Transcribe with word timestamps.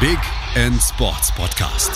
Big 0.00 0.18
End 0.54 0.80
Sports 0.80 1.34
Podcast. 1.34 1.90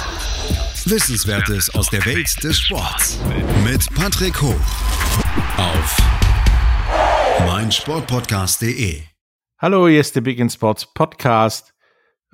Wissenswertes 0.90 1.72
aus 1.72 1.88
der 1.88 2.04
Welt 2.04 2.42
des 2.42 2.58
Sports 2.58 3.20
mit 3.62 3.94
Patrick 3.94 4.42
Hoch 4.42 4.58
auf 5.56 5.96
meinsportpodcast.de. 7.46 9.02
Hallo, 9.58 9.86
hier 9.86 10.00
ist 10.00 10.16
der 10.16 10.22
Big 10.22 10.40
End 10.40 10.50
Sports 10.50 10.92
Podcast. 10.92 11.74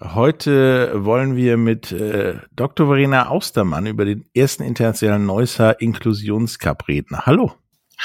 Heute 0.00 1.04
wollen 1.04 1.36
wir 1.36 1.58
mit 1.58 1.92
äh, 1.92 2.38
Dr. 2.52 2.86
Verena 2.86 3.28
Austermann 3.28 3.84
über 3.84 4.06
den 4.06 4.24
ersten 4.34 4.62
internationalen 4.62 5.26
Neusser 5.26 5.82
Inklusionscup 5.82 6.88
reden. 6.88 7.26
Hallo. 7.26 7.52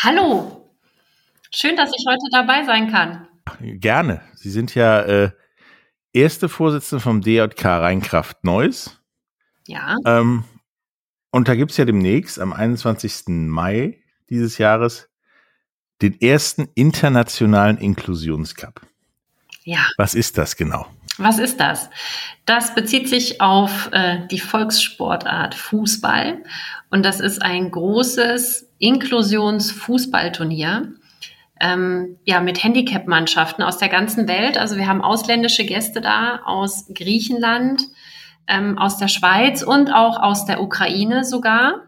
Hallo. 0.02 0.70
Schön, 1.50 1.77
dass 1.77 1.91
ich 1.98 2.04
heute 2.05 2.25
dabei 2.30 2.66
sein 2.66 2.91
kann. 2.91 3.30
Gerne. 3.61 4.20
Sie 4.36 4.50
sind 4.50 4.75
ja 4.75 5.00
äh, 5.04 5.32
erste 6.14 6.50
Vorsitzende 6.50 7.02
vom 7.02 7.21
DJK 7.21 7.66
Rheinkraft 7.66 8.44
Neuss. 8.44 8.99
Ja. 9.67 9.98
Ähm, 10.05 10.44
und 11.31 11.48
da 11.48 11.55
gibt's 11.55 11.77
ja 11.77 11.85
demnächst 11.85 12.40
am 12.40 12.54
21. 12.54 13.23
Mai 13.27 13.99
dieses 14.30 14.57
Jahres 14.57 15.09
den 16.02 16.20
ersten 16.21 16.70
internationalen 16.76 17.77
Inklusionscup. 17.77 18.81
Ja. 19.63 19.85
Was 19.98 20.16
ist 20.16 20.38
das 20.38 20.55
genau? 20.55 20.88
Was 21.18 21.40
ist 21.40 21.59
das? 21.59 21.90
Das 22.45 22.76
bezieht 22.76 23.07
sich 23.07 23.40
auf 23.40 23.90
äh, 23.91 24.27
die 24.27 24.40
Volkssportart 24.40 25.55
Fußball 25.55 26.43
und 26.90 27.04
das 27.04 27.20
ist 27.20 27.41
ein 27.41 27.71
großes 27.71 28.70
Inklusionsfußballturnier 28.80 30.93
ähm, 31.63 32.17
ja, 32.26 32.41
mit 32.41 32.62
Handicap-Mannschaften 32.62 33.63
aus 33.63 33.77
der 33.77 33.88
ganzen 33.88 34.27
Welt. 34.27 34.58
Also 34.58 34.76
wir 34.76 34.88
haben 34.88 35.02
ausländische 35.02 35.66
Gäste 35.66 36.02
da 36.02 36.41
aus 36.44 36.88
Griechenland, 36.94 37.81
ähm, 38.48 38.77
aus 38.77 38.98
der 38.98 39.08
Schweiz 39.08 39.63
und 39.63 39.90
auch 39.90 40.21
aus 40.21 40.46
der 40.46 40.62
Ukraine 40.62 41.23
sogar. 41.23 41.84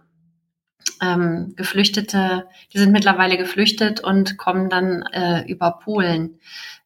Ähm, 1.01 1.53
Geflüchtete, 1.57 2.47
die 2.73 2.77
sind 2.77 2.93
mittlerweile 2.93 3.37
geflüchtet 3.37 3.99
und 3.99 4.37
kommen 4.37 4.69
dann 4.69 5.01
äh, 5.11 5.43
über 5.45 5.79
Polen 5.83 6.39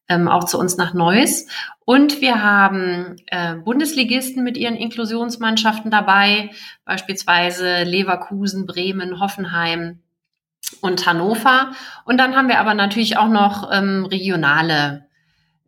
ähm, 0.07 0.27
auch 0.27 0.45
zu 0.45 0.57
uns 0.57 0.75
nach 0.75 0.95
Neuss. 0.95 1.45
Und 1.85 2.21
wir 2.21 2.41
haben 2.41 3.17
äh, 3.27 3.55
Bundesligisten 3.55 4.43
mit 4.43 4.57
ihren 4.57 4.75
Inklusionsmannschaften 4.75 5.91
dabei, 5.91 6.49
beispielsweise 6.85 7.83
Leverkusen, 7.83 8.65
Bremen, 8.65 9.19
Hoffenheim, 9.19 9.99
und 10.81 11.05
Hannover. 11.05 11.71
Und 12.05 12.17
dann 12.17 12.35
haben 12.35 12.47
wir 12.47 12.59
aber 12.59 12.73
natürlich 12.73 13.17
auch 13.17 13.27
noch 13.27 13.69
ähm, 13.71 14.05
regionale 14.05 15.05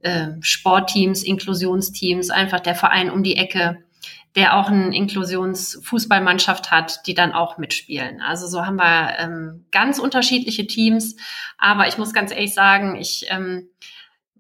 äh, 0.02 0.30
Sportteams, 0.42 1.24
Inklusionsteams, 1.24 2.30
einfach 2.30 2.60
der 2.60 2.76
Verein 2.76 3.10
um 3.10 3.24
die 3.24 3.38
Ecke, 3.38 3.84
der 4.36 4.56
auch 4.56 4.70
eine 4.70 4.96
Inklusionsfußballmannschaft 4.96 6.72
hat, 6.72 7.06
die 7.06 7.14
dann 7.14 7.34
auch 7.34 7.58
mitspielen. 7.58 8.22
Also 8.22 8.48
so 8.48 8.66
haben 8.66 8.78
wir 8.78 9.20
ähm, 9.20 9.66
ganz 9.72 10.00
unterschiedliche 10.00 10.66
Teams. 10.68 11.18
Aber 11.58 11.88
ich 11.88 11.98
muss 11.98 12.14
ganz 12.14 12.32
ehrlich 12.32 12.54
sagen, 12.54 12.96
ich 12.96 13.26
ähm, 13.30 13.68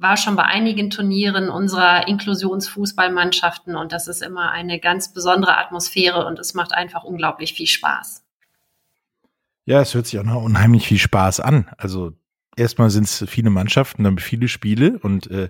war 0.01 0.17
schon 0.17 0.35
bei 0.35 0.43
einigen 0.43 0.89
Turnieren 0.89 1.49
unserer 1.49 2.07
Inklusionsfußballmannschaften 2.07 3.75
und 3.75 3.91
das 3.91 4.07
ist 4.07 4.23
immer 4.23 4.49
eine 4.49 4.79
ganz 4.79 5.13
besondere 5.13 5.57
Atmosphäre 5.57 6.25
und 6.25 6.39
es 6.39 6.55
macht 6.55 6.73
einfach 6.73 7.03
unglaublich 7.03 7.53
viel 7.53 7.67
Spaß. 7.67 8.20
Ja, 9.71 9.79
es 9.79 9.93
hört 9.93 10.05
sich 10.05 10.19
auch 10.19 10.25
noch 10.25 10.43
unheimlich 10.43 10.85
viel 10.85 10.97
Spaß 10.97 11.39
an. 11.39 11.69
Also 11.77 12.11
erstmal 12.57 12.89
sind 12.89 13.05
es 13.05 13.23
viele 13.29 13.49
Mannschaften, 13.49 14.03
dann 14.03 14.17
viele 14.17 14.49
Spiele 14.49 14.99
und 14.99 15.31
äh, 15.31 15.49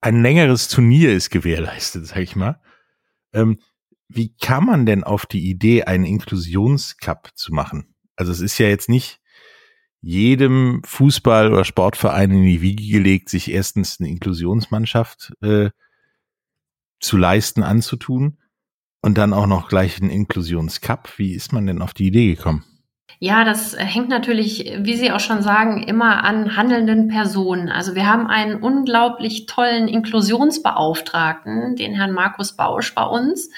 ein 0.00 0.22
längeres 0.22 0.68
Turnier 0.68 1.12
ist 1.12 1.28
gewährleistet, 1.28 2.06
sag 2.06 2.20
ich 2.20 2.36
mal. 2.36 2.58
Ähm, 3.34 3.58
wie 4.08 4.34
kann 4.34 4.64
man 4.64 4.86
denn 4.86 5.04
auf 5.04 5.26
die 5.26 5.50
Idee, 5.50 5.84
einen 5.84 6.06
Inklusionscup 6.06 7.32
zu 7.34 7.52
machen? 7.52 7.94
Also 8.16 8.32
es 8.32 8.40
ist 8.40 8.56
ja 8.56 8.68
jetzt 8.68 8.88
nicht 8.88 9.20
jedem 10.00 10.80
Fußball- 10.80 11.52
oder 11.52 11.66
Sportverein 11.66 12.30
in 12.30 12.44
die 12.44 12.62
Wiege 12.62 12.90
gelegt, 12.90 13.28
sich 13.28 13.50
erstens 13.50 14.00
eine 14.00 14.08
Inklusionsmannschaft 14.08 15.34
äh, 15.42 15.68
zu 16.98 17.18
leisten, 17.18 17.62
anzutun 17.62 18.38
und 19.02 19.18
dann 19.18 19.34
auch 19.34 19.46
noch 19.46 19.68
gleich 19.68 20.00
einen 20.00 20.08
Inklusionscup. 20.08 21.18
Wie 21.18 21.34
ist 21.34 21.52
man 21.52 21.66
denn 21.66 21.82
auf 21.82 21.92
die 21.92 22.06
Idee 22.06 22.36
gekommen? 22.36 22.64
Ja, 23.24 23.42
das 23.42 23.74
hängt 23.74 24.10
natürlich, 24.10 24.74
wie 24.80 24.96
Sie 24.98 25.10
auch 25.10 25.18
schon 25.18 25.40
sagen, 25.40 25.82
immer 25.82 26.24
an 26.24 26.58
handelnden 26.58 27.08
Personen. 27.08 27.70
Also 27.70 27.94
wir 27.94 28.06
haben 28.06 28.26
einen 28.26 28.56
unglaublich 28.56 29.46
tollen 29.46 29.88
Inklusionsbeauftragten, 29.88 31.74
den 31.74 31.94
Herrn 31.94 32.12
Markus 32.12 32.52
Bausch 32.52 32.94
bei 32.94 33.04
uns. 33.04 33.48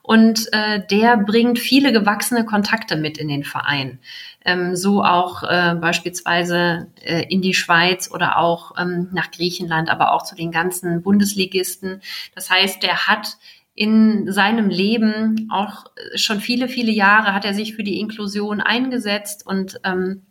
Und 0.00 0.50
äh, 0.54 0.80
der 0.90 1.18
bringt 1.18 1.58
viele 1.58 1.92
gewachsene 1.92 2.46
Kontakte 2.46 2.96
mit 2.96 3.18
in 3.18 3.28
den 3.28 3.44
Verein. 3.44 3.98
Ähm, 4.46 4.76
so 4.76 5.04
auch 5.04 5.42
äh, 5.42 5.74
beispielsweise 5.74 6.86
äh, 7.04 7.26
in 7.28 7.42
die 7.42 7.52
Schweiz 7.52 8.10
oder 8.10 8.38
auch 8.38 8.72
ähm, 8.78 9.10
nach 9.12 9.30
Griechenland, 9.30 9.90
aber 9.90 10.14
auch 10.14 10.22
zu 10.22 10.36
den 10.36 10.52
ganzen 10.52 11.02
Bundesligisten. 11.02 12.00
Das 12.34 12.48
heißt, 12.48 12.82
der 12.82 13.08
hat 13.08 13.36
in 13.82 14.30
seinem 14.30 14.68
Leben 14.68 15.48
auch 15.50 15.86
schon 16.14 16.38
viele, 16.38 16.68
viele 16.68 16.92
Jahre 16.92 17.34
hat 17.34 17.44
er 17.44 17.52
sich 17.52 17.74
für 17.74 17.82
die 17.82 17.98
Inklusion 17.98 18.60
eingesetzt 18.60 19.44
und 19.44 19.80
ähm, 19.82 20.22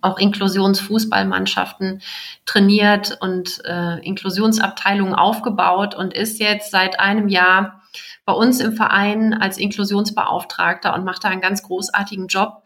auch 0.00 0.18
Inklusionsfußballmannschaften 0.18 2.02
trainiert 2.44 3.16
und 3.20 3.62
äh, 3.64 4.04
Inklusionsabteilungen 4.04 5.14
aufgebaut 5.14 5.94
und 5.94 6.12
ist 6.12 6.40
jetzt 6.40 6.72
seit 6.72 6.98
einem 6.98 7.28
Jahr 7.28 7.82
bei 8.24 8.32
uns 8.32 8.58
im 8.58 8.72
Verein 8.72 9.32
als 9.32 9.58
Inklusionsbeauftragter 9.58 10.92
und 10.92 11.04
macht 11.04 11.22
da 11.22 11.28
einen 11.28 11.40
ganz 11.40 11.62
großartigen 11.62 12.26
Job. 12.26 12.64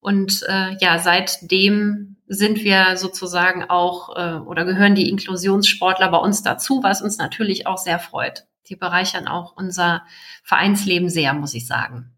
Und 0.00 0.42
äh, 0.46 0.76
ja, 0.78 0.98
seitdem 0.98 2.16
sind 2.26 2.64
wir 2.64 2.98
sozusagen 2.98 3.64
auch 3.64 4.14
äh, 4.14 4.40
oder 4.40 4.66
gehören 4.66 4.94
die 4.94 5.08
Inklusionssportler 5.08 6.10
bei 6.10 6.18
uns 6.18 6.42
dazu, 6.42 6.82
was 6.82 7.00
uns 7.00 7.16
natürlich 7.16 7.66
auch 7.66 7.78
sehr 7.78 7.98
freut 7.98 8.44
die 8.70 8.76
bereichern 8.76 9.28
auch 9.28 9.56
unser 9.56 10.02
Vereinsleben 10.42 11.10
sehr, 11.10 11.34
muss 11.34 11.54
ich 11.54 11.66
sagen. 11.66 12.12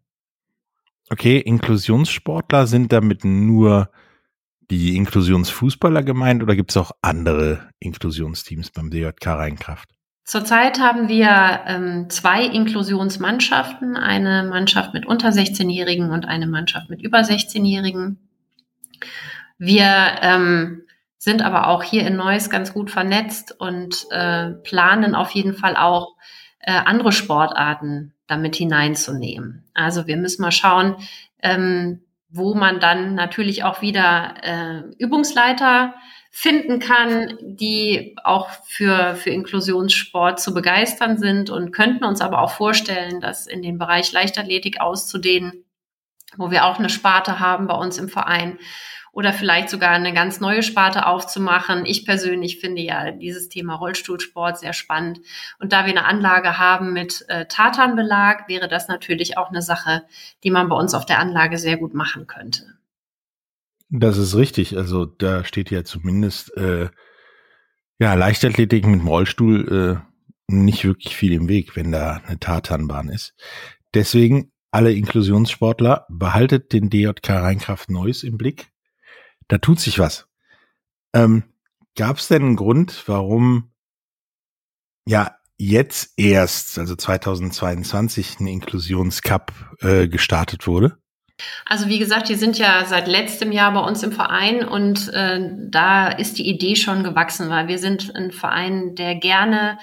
Okay, 1.09 1.37
Inklusionssportler 1.39 2.65
sind 2.67 2.93
damit 2.93 3.25
nur 3.25 3.89
die 4.71 4.95
Inklusionsfußballer 4.95 6.03
gemeint 6.03 6.41
oder 6.41 6.55
gibt 6.55 6.71
es 6.71 6.77
auch 6.77 6.91
andere 7.01 7.69
Inklusionsteams 7.79 8.71
beim 8.71 8.89
DJK 8.89 9.27
Rheinkraft? 9.27 9.89
Zurzeit 10.25 10.79
haben 10.79 11.09
wir 11.09 11.61
ähm, 11.67 12.09
zwei 12.09 12.45
Inklusionsmannschaften, 12.45 13.97
eine 13.97 14.43
Mannschaft 14.43 14.93
mit 14.93 15.05
unter 15.05 15.29
16-Jährigen 15.29 16.11
und 16.11 16.25
eine 16.25 16.47
Mannschaft 16.47 16.89
mit 16.89 17.01
über 17.01 17.19
16-Jährigen. 17.19 18.17
Wir 19.57 19.85
ähm, 20.21 20.83
sind 21.17 21.41
aber 21.41 21.67
auch 21.67 21.83
hier 21.83 22.07
in 22.07 22.15
Neuss 22.15 22.49
ganz 22.49 22.73
gut 22.73 22.89
vernetzt 22.89 23.53
und 23.59 24.07
äh, 24.11 24.51
planen 24.51 25.13
auf 25.13 25.31
jeden 25.31 25.53
Fall 25.53 25.75
auch 25.75 26.15
äh, 26.63 26.71
andere 26.71 27.11
Sportarten 27.11 28.13
damit 28.27 28.55
hineinzunehmen. 28.55 29.65
Also 29.73 30.07
wir 30.07 30.17
müssen 30.17 30.41
mal 30.41 30.51
schauen, 30.51 30.95
ähm, 31.41 32.01
wo 32.29 32.55
man 32.55 32.79
dann 32.79 33.15
natürlich 33.15 33.63
auch 33.63 33.81
wieder 33.81 34.35
äh, 34.41 34.81
Übungsleiter 34.97 35.93
finden 36.31 36.79
kann, 36.79 37.37
die 37.41 38.15
auch 38.23 38.49
für, 38.65 39.13
für 39.13 39.29
Inklusionssport 39.29 40.39
zu 40.39 40.53
begeistern 40.53 41.19
sind 41.19 41.51
und 41.51 41.71
könnten 41.71 42.05
uns 42.05 42.21
aber 42.21 42.41
auch 42.41 42.49
vorstellen, 42.49 43.21
das 43.21 43.45
in 43.45 43.61
den 43.61 43.77
Bereich 43.77 44.11
Leichtathletik 44.11 44.81
auszudehnen, 44.81 45.63
wo 46.35 46.49
wir 46.49 46.65
auch 46.65 46.79
eine 46.79 46.89
Sparte 46.89 47.39
haben 47.39 47.67
bei 47.67 47.75
uns 47.75 47.99
im 47.99 48.09
Verein, 48.09 48.57
oder 49.13 49.31
vielleicht 49.31 49.69
sogar 49.69 49.91
eine 49.91 50.11
ganz 50.11 50.39
neue 50.39 50.63
Sparte 50.63 51.05
aufzumachen. 51.05 51.85
Ich 51.85 52.03
persönlich 52.03 52.59
finde 52.59 52.81
ja 52.81 53.11
dieses 53.11 53.47
Thema 53.47 53.75
Rollstuhlsport 53.75 54.57
sehr 54.57 54.73
spannend. 54.73 55.19
Und 55.59 55.71
da 55.71 55.85
wir 55.85 55.91
eine 55.91 56.05
Anlage 56.05 56.57
haben 56.57 56.93
mit 56.93 57.23
äh, 57.29 57.45
Tatanbelag, 57.45 58.49
wäre 58.49 58.67
das 58.67 58.87
natürlich 58.87 59.37
auch 59.37 59.49
eine 59.49 59.61
Sache, 59.61 60.03
die 60.43 60.49
man 60.49 60.67
bei 60.67 60.75
uns 60.75 60.95
auf 60.95 61.05
der 61.05 61.19
Anlage 61.19 61.59
sehr 61.59 61.77
gut 61.77 61.93
machen 61.93 62.25
könnte. 62.25 62.63
Das 63.89 64.17
ist 64.17 64.35
richtig. 64.35 64.75
Also 64.75 65.05
da 65.05 65.45
steht 65.45 65.69
ja 65.69 65.83
zumindest 65.83 66.57
äh, 66.57 66.89
ja 67.99 68.15
Leichtathletik 68.15 68.87
mit 68.87 69.01
dem 69.01 69.07
Rollstuhl 69.07 70.01
äh, 70.01 70.51
nicht 70.51 70.85
wirklich 70.85 71.15
viel 71.15 71.33
im 71.33 71.47
Weg, 71.47 71.75
wenn 71.75 71.91
da 71.91 72.19
eine 72.25 72.39
Tatanbahn 72.39 73.09
ist. 73.09 73.35
Deswegen 73.93 74.51
alle 74.71 74.91
Inklusionssportler 74.91 76.07
behaltet 76.09 76.73
den 76.73 76.89
DJK 76.89 77.29
Rheinkraft 77.29 77.91
Neues 77.91 78.23
im 78.23 78.39
Blick. 78.39 78.72
Da 79.53 79.59
tut 79.59 79.79
sich 79.79 79.99
was. 79.99 80.27
Ähm, 81.13 81.43
Gab 81.95 82.17
es 82.17 82.27
denn 82.27 82.41
einen 82.41 82.55
Grund, 82.55 83.03
warum 83.05 83.71
ja 85.07 85.35
jetzt 85.59 86.13
erst, 86.17 86.79
also 86.79 86.95
2022, 86.95 88.39
ein 88.39 88.47
Inklusionscup 88.47 89.51
äh, 89.81 90.07
gestartet 90.07 90.65
wurde? 90.65 90.97
Also 91.67 91.87
wie 91.87 91.99
gesagt, 91.99 92.29
die 92.29 92.35
sind 92.35 92.57
ja 92.57 92.83
seit 92.85 93.07
letztem 93.07 93.51
Jahr 93.51 93.71
bei 93.73 93.81
uns 93.81 94.01
im 94.01 94.11
Verein 94.11 94.67
und 94.67 95.09
äh, 95.09 95.39
da 95.69 96.07
ist 96.07 96.39
die 96.39 96.49
Idee 96.49 96.75
schon 96.75 97.03
gewachsen, 97.03 97.51
weil 97.51 97.67
wir 97.67 97.77
sind 97.77 98.15
ein 98.15 98.31
Verein, 98.31 98.95
der 98.95 99.13
gerne 99.13 99.77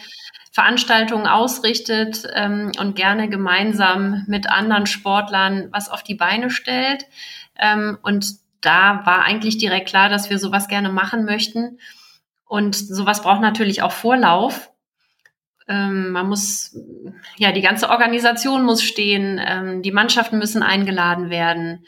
Veranstaltungen 0.51 1.29
ausrichtet 1.29 2.25
ähm, 2.35 2.73
und 2.81 2.97
gerne 2.97 3.29
gemeinsam 3.29 4.25
mit 4.27 4.51
anderen 4.51 4.87
Sportlern 4.87 5.69
was 5.71 5.89
auf 5.89 6.03
die 6.03 6.17
Beine 6.17 6.51
stellt. 6.51 7.07
Ähm, 7.57 7.99
und 8.03 8.41
da 8.61 9.03
war 9.05 9.23
eigentlich 9.23 9.59
direkt 9.59 9.89
klar, 9.89 10.09
dass 10.09 10.31
wir 10.31 10.39
sowas 10.39 10.69
gerne 10.69 10.91
machen 10.91 11.25
möchten. 11.25 11.79
Und 12.45 12.75
sowas 12.75 13.23
braucht 13.23 13.41
natürlich 13.41 13.83
auch 13.83 13.93
Vorlauf. 13.93 14.71
Ähm, 15.69 16.11
man 16.11 16.29
muss, 16.29 16.77
ja, 17.37 17.53
die 17.53 17.61
ganze 17.61 17.91
Organisation 17.91 18.65
muss 18.65 18.83
stehen, 18.83 19.41
ähm, 19.45 19.83
die 19.83 19.93
Mannschaften 19.93 20.39
müssen 20.39 20.63
eingeladen 20.63 21.31
werden 21.31 21.87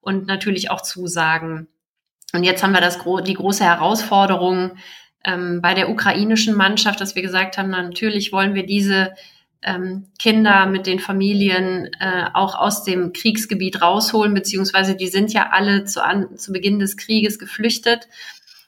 und 0.00 0.26
natürlich 0.26 0.70
auch 0.70 0.82
Zusagen. 0.82 1.68
Und 2.34 2.44
jetzt 2.44 2.62
haben 2.62 2.72
wir 2.72 2.80
das, 2.80 2.98
die 3.26 3.34
große 3.34 3.64
Herausforderung 3.64 4.76
ähm, 5.24 5.60
bei 5.62 5.74
der 5.74 5.88
ukrainischen 5.88 6.54
Mannschaft, 6.54 7.00
dass 7.00 7.14
wir 7.14 7.22
gesagt 7.22 7.56
haben, 7.56 7.70
natürlich 7.70 8.32
wollen 8.32 8.54
wir 8.54 8.66
diese 8.66 9.14
ähm, 9.62 10.08
Kinder 10.18 10.66
mit 10.66 10.86
den 10.86 10.98
Familien 10.98 11.90
äh, 12.00 12.24
auch 12.34 12.54
aus 12.54 12.84
dem 12.84 13.12
Kriegsgebiet 13.12 13.80
rausholen, 13.80 14.34
beziehungsweise 14.34 14.96
die 14.96 15.08
sind 15.08 15.32
ja 15.32 15.50
alle 15.50 15.84
zu, 15.84 16.04
an, 16.04 16.36
zu 16.36 16.52
Beginn 16.52 16.78
des 16.78 16.96
Krieges 16.96 17.38
geflüchtet 17.38 18.08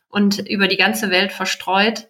und 0.09 0.39
über 0.49 0.69
die 0.69 0.77
ganze 0.77 1.11
Welt 1.11 1.33
verstreut 1.33 2.07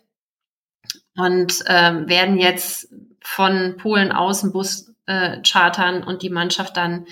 und 1.16 1.64
äh, 1.66 2.08
werden 2.08 2.38
jetzt 2.38 2.88
von 3.22 3.76
Polen 3.78 4.12
aus 4.12 4.42
einen 4.42 4.52
Bus 4.52 4.92
äh, 5.06 5.40
chartern 5.42 6.02
und 6.02 6.22
die 6.22 6.30
Mannschaft 6.30 6.76
dann 6.76 7.06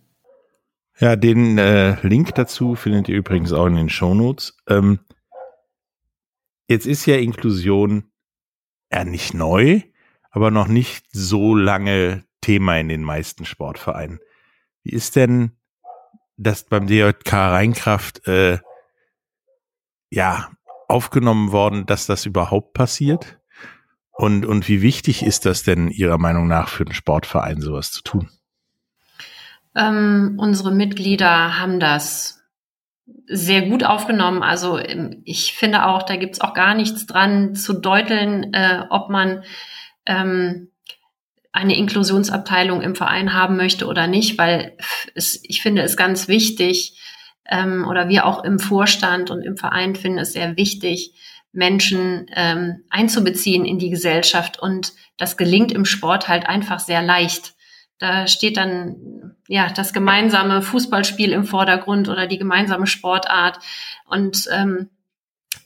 Ja, 0.98 1.16
den 1.16 1.56
äh, 1.56 1.96
Link 2.06 2.34
dazu 2.34 2.74
findet 2.74 3.08
ihr 3.08 3.16
übrigens 3.16 3.50
auch 3.54 3.66
in 3.66 3.76
den 3.76 3.88
Shownotes. 3.88 4.58
Ähm, 4.68 5.00
jetzt 6.68 6.86
ist 6.86 7.06
ja 7.06 7.16
Inklusion 7.16 8.12
ja 8.92 9.04
nicht 9.04 9.32
neu, 9.32 9.80
aber 10.30 10.50
noch 10.50 10.68
nicht 10.68 11.06
so 11.12 11.54
lange 11.54 12.24
Thema 12.42 12.78
in 12.78 12.90
den 12.90 13.04
meisten 13.04 13.46
Sportvereinen. 13.46 14.20
Wie 14.82 14.92
ist 14.92 15.16
denn 15.16 15.52
das 16.42 16.64
beim 16.64 16.86
DJK 16.86 17.32
Rheinkraft 17.32 18.26
äh, 18.26 18.58
ja 20.10 20.50
aufgenommen 20.88 21.52
worden, 21.52 21.86
dass 21.86 22.06
das 22.06 22.26
überhaupt 22.26 22.74
passiert? 22.74 23.38
Und, 24.12 24.44
und 24.44 24.68
wie 24.68 24.82
wichtig 24.82 25.22
ist 25.22 25.46
das 25.46 25.62
denn 25.62 25.88
Ihrer 25.88 26.18
Meinung 26.18 26.46
nach 26.46 26.68
für 26.68 26.84
einen 26.84 26.94
Sportverein, 26.94 27.60
sowas 27.60 27.92
zu 27.92 28.02
tun? 28.02 28.30
Ähm, 29.74 30.34
unsere 30.38 30.70
Mitglieder 30.70 31.58
haben 31.58 31.80
das 31.80 32.42
sehr 33.26 33.62
gut 33.62 33.84
aufgenommen. 33.84 34.42
Also 34.42 34.78
ähm, 34.78 35.22
ich 35.24 35.54
finde 35.54 35.86
auch, 35.86 36.02
da 36.02 36.16
gibt's 36.16 36.40
auch 36.40 36.54
gar 36.54 36.74
nichts 36.74 37.06
dran 37.06 37.54
zu 37.54 37.72
deuteln, 37.72 38.52
äh, 38.52 38.84
ob 38.90 39.08
man 39.08 39.44
ähm, 40.04 40.71
eine 41.52 41.76
Inklusionsabteilung 41.76 42.80
im 42.80 42.94
Verein 42.94 43.34
haben 43.34 43.56
möchte 43.56 43.86
oder 43.86 44.06
nicht, 44.06 44.38
weil 44.38 44.76
es, 45.14 45.38
ich 45.44 45.62
finde 45.62 45.82
es 45.82 45.96
ganz 45.96 46.26
wichtig, 46.26 46.98
ähm, 47.48 47.86
oder 47.88 48.08
wir 48.08 48.26
auch 48.26 48.44
im 48.44 48.58
Vorstand 48.58 49.30
und 49.30 49.42
im 49.42 49.56
Verein 49.56 49.94
finden 49.94 50.18
es 50.18 50.32
sehr 50.32 50.56
wichtig, 50.56 51.14
Menschen 51.52 52.26
ähm, 52.34 52.84
einzubeziehen 52.88 53.64
in 53.66 53.78
die 53.78 53.90
Gesellschaft. 53.90 54.58
Und 54.58 54.94
das 55.18 55.36
gelingt 55.36 55.72
im 55.72 55.84
Sport 55.84 56.28
halt 56.28 56.46
einfach 56.46 56.80
sehr 56.80 57.02
leicht. 57.02 57.54
Da 57.98 58.26
steht 58.26 58.56
dann 58.56 59.36
ja 59.48 59.70
das 59.70 59.92
gemeinsame 59.92 60.62
Fußballspiel 60.62 61.32
im 61.32 61.44
Vordergrund 61.44 62.08
oder 62.08 62.26
die 62.26 62.38
gemeinsame 62.38 62.86
Sportart. 62.86 63.58
Und 64.06 64.48
ähm, 64.50 64.88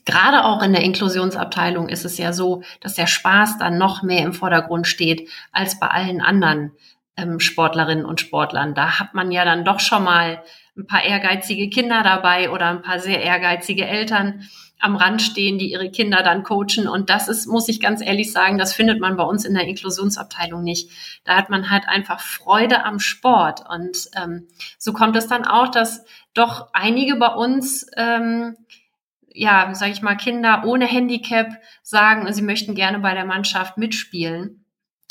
Gerade 0.05 0.45
auch 0.45 0.61
in 0.61 0.73
der 0.73 0.83
Inklusionsabteilung 0.83 1.89
ist 1.89 2.05
es 2.05 2.17
ja 2.17 2.33
so, 2.33 2.63
dass 2.81 2.95
der 2.95 3.07
Spaß 3.07 3.57
dann 3.57 3.77
noch 3.77 4.03
mehr 4.03 4.23
im 4.23 4.33
Vordergrund 4.33 4.87
steht 4.87 5.29
als 5.51 5.79
bei 5.79 5.87
allen 5.87 6.21
anderen 6.21 6.71
ähm, 7.17 7.39
Sportlerinnen 7.39 8.05
und 8.05 8.21
Sportlern. 8.21 8.73
Da 8.73 8.99
hat 8.99 9.13
man 9.13 9.31
ja 9.31 9.43
dann 9.43 9.65
doch 9.65 9.79
schon 9.79 10.03
mal 10.03 10.43
ein 10.77 10.87
paar 10.87 11.03
ehrgeizige 11.03 11.69
Kinder 11.69 12.03
dabei 12.03 12.51
oder 12.51 12.69
ein 12.69 12.81
paar 12.81 12.99
sehr 12.99 13.21
ehrgeizige 13.21 13.85
Eltern 13.85 14.47
am 14.79 14.95
Rand 14.95 15.21
stehen, 15.21 15.57
die 15.57 15.71
ihre 15.71 15.89
Kinder 15.89 16.21
dann 16.21 16.43
coachen. 16.43 16.87
Und 16.87 17.09
das 17.09 17.27
ist, 17.27 17.47
muss 17.47 17.67
ich 17.67 17.79
ganz 17.79 18.01
ehrlich 18.01 18.31
sagen, 18.31 18.57
das 18.57 18.73
findet 18.73 18.99
man 18.99 19.17
bei 19.17 19.23
uns 19.23 19.43
in 19.43 19.55
der 19.55 19.67
Inklusionsabteilung 19.67 20.63
nicht. 20.63 20.91
Da 21.23 21.35
hat 21.35 21.49
man 21.49 21.69
halt 21.71 21.87
einfach 21.87 22.19
Freude 22.19 22.85
am 22.85 22.99
Sport. 22.99 23.63
Und 23.67 24.09
ähm, 24.15 24.47
so 24.77 24.93
kommt 24.93 25.15
es 25.17 25.27
dann 25.27 25.45
auch, 25.45 25.69
dass 25.69 26.05
doch 26.35 26.69
einige 26.73 27.15
bei 27.15 27.33
uns 27.33 27.87
ähm, 27.97 28.55
ja, 29.37 29.73
sage 29.73 29.91
ich 29.91 30.01
mal, 30.01 30.15
Kinder 30.15 30.63
ohne 30.65 30.85
Handicap 30.85 31.47
sagen, 31.83 32.31
sie 32.33 32.41
möchten 32.41 32.75
gerne 32.75 32.99
bei 32.99 33.13
der 33.13 33.25
Mannschaft 33.25 33.77
mitspielen 33.77 34.65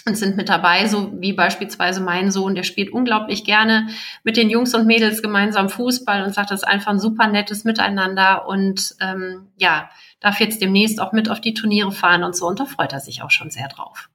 und 0.07 0.17
sind 0.17 0.37
mit 0.37 0.49
dabei, 0.49 0.87
so 0.87 1.13
wie 1.21 1.33
beispielsweise 1.33 2.01
mein 2.01 2.31
Sohn, 2.31 2.55
der 2.55 2.63
spielt 2.63 2.93
unglaublich 2.93 3.45
gerne 3.45 3.89
mit 4.23 4.37
den 4.37 4.51
Jungs 4.51 4.75
und 4.75 4.87
Mädels 4.87 5.23
gemeinsam 5.23 5.69
Fußball 5.69 6.23
und 6.23 6.35
sagt, 6.35 6.51
das 6.51 6.63
ist 6.63 6.69
einfach 6.69 6.93
ein 6.93 7.01
super 7.01 7.27
nettes 7.27 7.65
Miteinander 7.65 8.47
und 8.47 8.95
ähm, 9.01 9.49
ja, 9.57 9.91
darf 10.21 10.41
jetzt 10.41 10.61
demnächst 10.61 11.01
auch 11.01 11.13
mit 11.13 11.29
auf 11.29 11.41
die 11.41 11.55
Turniere 11.55 11.93
fahren 11.93 12.23
und 12.23 12.37
so 12.37 12.47
und 12.47 12.61
da 12.61 12.67
freut 12.67 12.93
er 12.93 13.01
sich 13.01 13.23
auch 13.23 13.31
schon 13.31 13.51
sehr 13.51 13.69
drauf. 13.69 14.09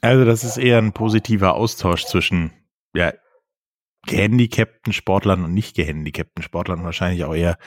Also 0.00 0.24
das 0.24 0.44
ist 0.44 0.58
eher 0.58 0.78
ein 0.78 0.92
positiver 0.92 1.54
Austausch 1.54 2.04
zwischen 2.04 2.52
ja, 2.94 3.12
gehandicapten 4.06 4.92
Sportlern 4.92 5.44
und 5.44 5.54
nicht 5.54 5.76
gehandicapten 5.76 6.42
Sportlern, 6.42 6.84
wahrscheinlich 6.84 7.24
auch 7.24 7.34
eher 7.34 7.58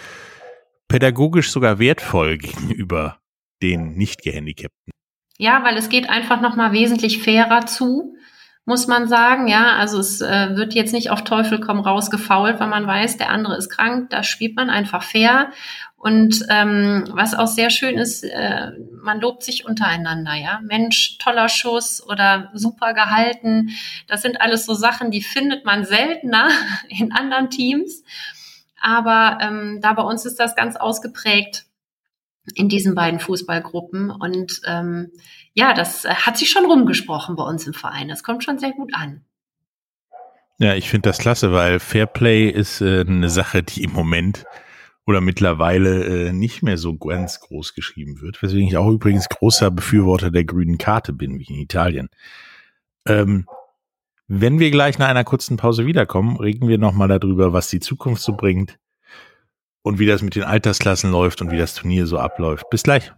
pädagogisch 0.87 1.51
sogar 1.51 1.79
wertvoll 1.79 2.37
gegenüber 2.37 3.19
den 3.61 3.95
nicht 3.95 4.21
gehandicapten. 4.21 4.91
Ja, 5.37 5.63
weil 5.63 5.77
es 5.77 5.89
geht 5.89 6.09
einfach 6.09 6.41
noch 6.41 6.55
mal 6.55 6.71
wesentlich 6.71 7.21
fairer 7.21 7.65
zu 7.65 8.17
muss 8.67 8.85
man 8.85 9.07
sagen. 9.07 9.47
Ja, 9.47 9.77
also 9.77 9.97
es 9.97 10.19
äh, 10.19 10.57
wird 10.57 10.73
jetzt 10.73 10.91
nicht 10.91 11.09
auf 11.09 11.23
Teufel 11.23 11.61
komm 11.61 11.79
raus 11.79 12.11
gefault, 12.11 12.59
weil 12.59 12.67
man 12.67 12.85
weiß, 12.85 13.15
der 13.15 13.29
andere 13.29 13.55
ist 13.55 13.69
krank. 13.69 14.09
Da 14.09 14.23
spielt 14.23 14.57
man 14.57 14.69
einfach 14.69 15.03
fair. 15.03 15.53
Und 15.95 16.45
ähm, 16.49 17.05
was 17.11 17.33
auch 17.33 17.47
sehr 17.47 17.69
schön 17.69 17.97
ist, 17.97 18.25
äh, 18.25 18.71
man 19.01 19.21
lobt 19.21 19.43
sich 19.43 19.65
untereinander, 19.65 20.35
ja. 20.35 20.59
Mensch, 20.63 21.17
toller 21.17 21.47
Schuss 21.47 22.05
oder 22.05 22.51
super 22.53 22.93
gehalten. 22.93 23.69
Das 24.07 24.21
sind 24.21 24.41
alles 24.41 24.65
so 24.65 24.73
Sachen, 24.73 25.11
die 25.11 25.21
findet 25.21 25.63
man 25.63 25.85
seltener 25.85 26.49
in 26.89 27.13
anderen 27.13 27.49
Teams. 27.49 28.03
Aber 28.79 29.39
ähm, 29.41 29.79
da 29.81 29.93
bei 29.93 30.03
uns 30.03 30.25
ist 30.25 30.39
das 30.39 30.55
ganz 30.55 30.75
ausgeprägt 30.75 31.65
in 32.55 32.69
diesen 32.69 32.95
beiden 32.95 33.19
Fußballgruppen. 33.19 34.09
Und 34.09 34.61
ähm, 34.65 35.11
ja, 35.53 35.73
das 35.73 36.05
äh, 36.05 36.13
hat 36.13 36.37
sich 36.37 36.49
schon 36.49 36.65
rumgesprochen 36.65 37.35
bei 37.35 37.43
uns 37.43 37.67
im 37.67 37.73
Verein. 37.73 38.07
Das 38.07 38.23
kommt 38.23 38.43
schon 38.43 38.59
sehr 38.59 38.71
gut 38.71 38.93
an. 38.93 39.25
Ja, 40.59 40.73
ich 40.73 40.89
finde 40.89 41.09
das 41.09 41.19
klasse, 41.19 41.51
weil 41.51 41.79
Fairplay 41.79 42.49
ist 42.49 42.81
äh, 42.81 43.01
eine 43.01 43.29
Sache, 43.29 43.61
die 43.63 43.83
im 43.83 43.91
Moment 43.91 44.45
oder 45.05 45.21
mittlerweile 45.21 46.27
äh, 46.27 46.33
nicht 46.33 46.63
mehr 46.63 46.77
so 46.77 46.97
ganz 46.97 47.39
groß 47.39 47.73
geschrieben 47.73 48.21
wird, 48.21 48.41
weswegen 48.41 48.67
ich 48.67 48.75
auch 48.75 48.89
übrigens 48.89 49.29
großer 49.29 49.71
Befürworter 49.71 50.31
der 50.31 50.43
grünen 50.43 50.77
Karte 50.77 51.13
bin, 51.13 51.39
wie 51.39 51.45
in 51.45 51.59
Italien. 51.59 52.09
Ähm, 53.07 53.45
wenn 54.27 54.59
wir 54.59 54.71
gleich 54.71 54.97
nach 54.99 55.07
einer 55.07 55.23
kurzen 55.23 55.57
Pause 55.57 55.85
wiederkommen, 55.85 56.37
reden 56.37 56.67
wir 56.67 56.77
nochmal 56.77 57.07
darüber, 57.07 57.53
was 57.53 57.69
die 57.69 57.79
Zukunft 57.79 58.21
so 58.21 58.33
bringt 58.33 58.77
und 59.83 59.99
wie 59.99 60.05
das 60.05 60.21
mit 60.21 60.35
den 60.35 60.43
Altersklassen 60.43 61.11
läuft 61.11 61.41
und 61.41 61.51
wie 61.51 61.57
das 61.57 61.75
Turnier 61.75 62.07
so 62.07 62.17
abläuft. 62.17 62.69
Bis 62.69 62.83
gleich. 62.83 63.13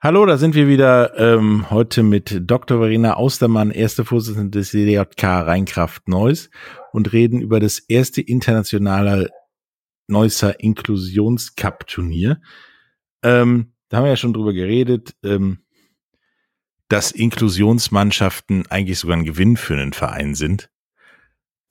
Hallo, 0.00 0.24
da 0.24 0.36
sind 0.36 0.54
wir 0.54 0.68
wieder 0.68 1.18
ähm, 1.18 1.70
heute 1.70 2.02
mit 2.02 2.42
Dr. 2.44 2.78
Verena 2.78 3.14
Austermann, 3.14 3.70
erste 3.70 4.04
Vorsitzende 4.04 4.58
des 4.58 4.70
CDJK 4.70 5.24
Rheinkraft 5.24 6.06
Neuss 6.06 6.50
und 6.92 7.12
reden 7.12 7.40
über 7.40 7.58
das 7.58 7.78
erste 7.80 8.20
internationale 8.20 9.30
Neusser 10.06 10.60
Inklusionscup-Turnier. 10.60 12.40
Ähm, 13.24 13.72
da 13.88 13.96
haben 13.96 14.04
wir 14.04 14.10
ja 14.10 14.16
schon 14.16 14.34
drüber 14.34 14.52
geredet, 14.52 15.16
ähm, 15.24 15.65
dass 16.88 17.10
Inklusionsmannschaften 17.10 18.66
eigentlich 18.70 18.98
sogar 18.98 19.16
ein 19.16 19.24
Gewinn 19.24 19.56
für 19.56 19.74
einen 19.74 19.92
Verein 19.92 20.34
sind. 20.34 20.70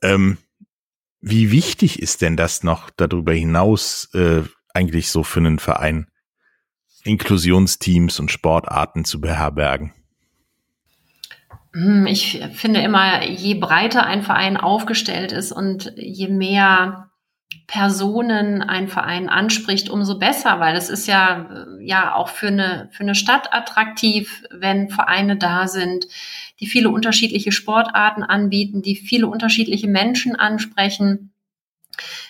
Ähm, 0.01 0.37
wie 1.21 1.51
wichtig 1.51 1.99
ist 1.99 2.21
denn 2.21 2.37
das 2.37 2.63
noch 2.63 2.89
darüber 2.89 3.33
hinaus 3.33 4.09
äh, 4.13 4.43
eigentlich 4.73 5.09
so 5.09 5.23
für 5.23 5.39
einen 5.39 5.59
Verein, 5.59 6.07
Inklusionsteams 7.03 8.19
und 8.19 8.31
Sportarten 8.31 9.05
zu 9.05 9.21
beherbergen? 9.21 9.93
Hm, 11.73 12.05
ich 12.07 12.43
finde 12.53 12.81
immer, 12.81 13.25
je 13.25 13.55
breiter 13.55 14.05
ein 14.05 14.23
Verein 14.23 14.57
aufgestellt 14.57 15.31
ist 15.31 15.51
und 15.51 15.93
je 15.95 16.27
mehr 16.27 17.09
Personen 17.67 18.61
ein 18.61 18.87
Verein 18.87 19.29
anspricht, 19.29 19.89
umso 19.89 20.19
besser, 20.19 20.59
weil 20.59 20.75
es 20.75 20.89
ist 20.89 21.07
ja, 21.07 21.49
äh, 21.79 21.83
ja 21.83 22.15
auch 22.15 22.29
für 22.29 22.47
eine, 22.47 22.89
für 22.91 23.03
eine 23.03 23.15
Stadt 23.15 23.53
attraktiv, 23.53 24.43
wenn 24.51 24.89
Vereine 24.89 25.37
da 25.37 25.67
sind, 25.67 26.07
die 26.59 26.67
viele 26.67 26.89
unterschiedliche 26.89 27.51
Sportarten 27.51 28.23
anbieten, 28.23 28.81
die 28.81 28.95
viele 28.95 29.27
unterschiedliche 29.27 29.87
Menschen 29.87 30.35
ansprechen. 30.35 31.33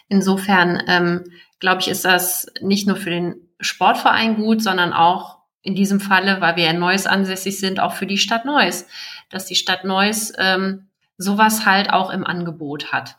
Insofern, 0.08 0.82
ähm, 0.88 1.24
glaube 1.60 1.82
ich, 1.82 1.88
ist 1.88 2.06
das 2.06 2.48
nicht 2.62 2.88
nur 2.88 2.96
für 2.96 3.10
den 3.10 3.36
Sportverein 3.60 4.36
gut, 4.36 4.62
sondern 4.62 4.94
auch 4.94 5.40
in 5.62 5.76
diesem 5.76 6.00
Falle, 6.00 6.42
weil 6.42 6.56
wir 6.56 6.70
in 6.70 6.80
Neuss 6.80 7.08
ansässig 7.08 7.60
sind, 7.60 7.80
auch 7.80 7.94
für 7.94 8.06
die 8.06 8.20
Stadt 8.20 8.46
Neuss, 8.46 8.88
dass 9.30 9.46
die 9.46 9.56
Stadt 9.56 9.84
Neuss 9.84 10.32
ähm, 10.38 10.88
sowas 11.18 11.66
halt 11.66 11.92
auch 11.92 12.12
im 12.12 12.26
Angebot 12.26 12.92
hat. 12.92 13.18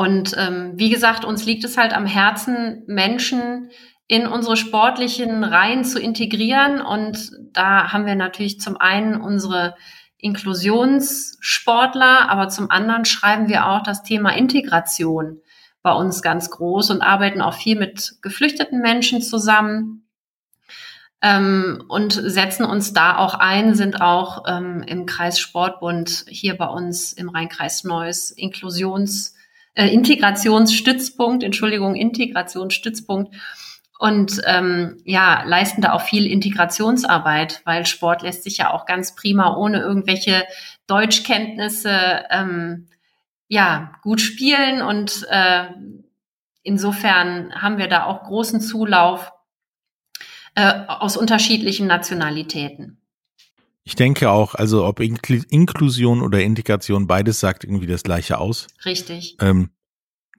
Und 0.00 0.34
ähm, 0.38 0.72
wie 0.76 0.88
gesagt, 0.88 1.26
uns 1.26 1.44
liegt 1.44 1.62
es 1.62 1.76
halt 1.76 1.92
am 1.92 2.06
Herzen, 2.06 2.84
Menschen 2.86 3.68
in 4.06 4.26
unsere 4.26 4.56
sportlichen 4.56 5.44
Reihen 5.44 5.84
zu 5.84 6.00
integrieren. 6.00 6.80
Und 6.80 7.32
da 7.52 7.92
haben 7.92 8.06
wir 8.06 8.14
natürlich 8.14 8.60
zum 8.60 8.78
einen 8.78 9.20
unsere 9.20 9.76
Inklusionssportler, 10.16 12.30
aber 12.30 12.48
zum 12.48 12.70
anderen 12.70 13.04
schreiben 13.04 13.50
wir 13.50 13.66
auch 13.66 13.82
das 13.82 14.02
Thema 14.02 14.30
Integration 14.30 15.42
bei 15.82 15.92
uns 15.92 16.22
ganz 16.22 16.48
groß 16.48 16.92
und 16.92 17.02
arbeiten 17.02 17.42
auch 17.42 17.52
viel 17.52 17.78
mit 17.78 18.14
geflüchteten 18.22 18.80
Menschen 18.80 19.20
zusammen 19.20 20.08
ähm, 21.20 21.84
und 21.88 22.14
setzen 22.14 22.64
uns 22.64 22.94
da 22.94 23.18
auch 23.18 23.34
ein, 23.34 23.74
sind 23.74 24.00
auch 24.00 24.44
ähm, 24.48 24.82
im 24.82 25.04
Kreis 25.04 25.38
Sportbund 25.38 26.24
hier 26.26 26.56
bei 26.56 26.68
uns 26.68 27.12
im 27.12 27.28
Rheinkreis 27.28 27.84
Neuss 27.84 28.34
Inklusions- 28.34 29.34
äh, 29.74 29.88
Integrationsstützpunkt, 29.88 31.42
Entschuldigung, 31.42 31.94
Integrationsstützpunkt 31.94 33.34
und 33.98 34.40
ähm, 34.46 34.96
ja, 35.04 35.42
leisten 35.44 35.82
da 35.82 35.92
auch 35.92 36.00
viel 36.00 36.26
Integrationsarbeit, 36.26 37.60
weil 37.64 37.84
Sport 37.84 38.22
lässt 38.22 38.44
sich 38.44 38.56
ja 38.56 38.72
auch 38.72 38.86
ganz 38.86 39.14
prima 39.14 39.54
ohne 39.56 39.80
irgendwelche 39.80 40.44
Deutschkenntnisse 40.86 42.24
ähm, 42.30 42.88
ja 43.46 43.92
gut 44.02 44.22
spielen 44.22 44.80
und 44.80 45.26
äh, 45.28 45.66
insofern 46.62 47.52
haben 47.54 47.76
wir 47.76 47.88
da 47.88 48.04
auch 48.04 48.22
großen 48.22 48.62
Zulauf 48.62 49.32
äh, 50.54 50.86
aus 50.88 51.16
unterschiedlichen 51.16 51.86
Nationalitäten. 51.86 52.99
Ich 53.84 53.94
denke 53.96 54.30
auch, 54.30 54.54
also 54.54 54.84
ob 54.84 55.00
Inklusion 55.00 56.22
oder 56.22 56.40
Integration, 56.40 57.06
beides 57.06 57.40
sagt 57.40 57.64
irgendwie 57.64 57.86
das 57.86 58.02
gleiche 58.02 58.38
aus. 58.38 58.66
Richtig. 58.84 59.36
Ähm, 59.40 59.70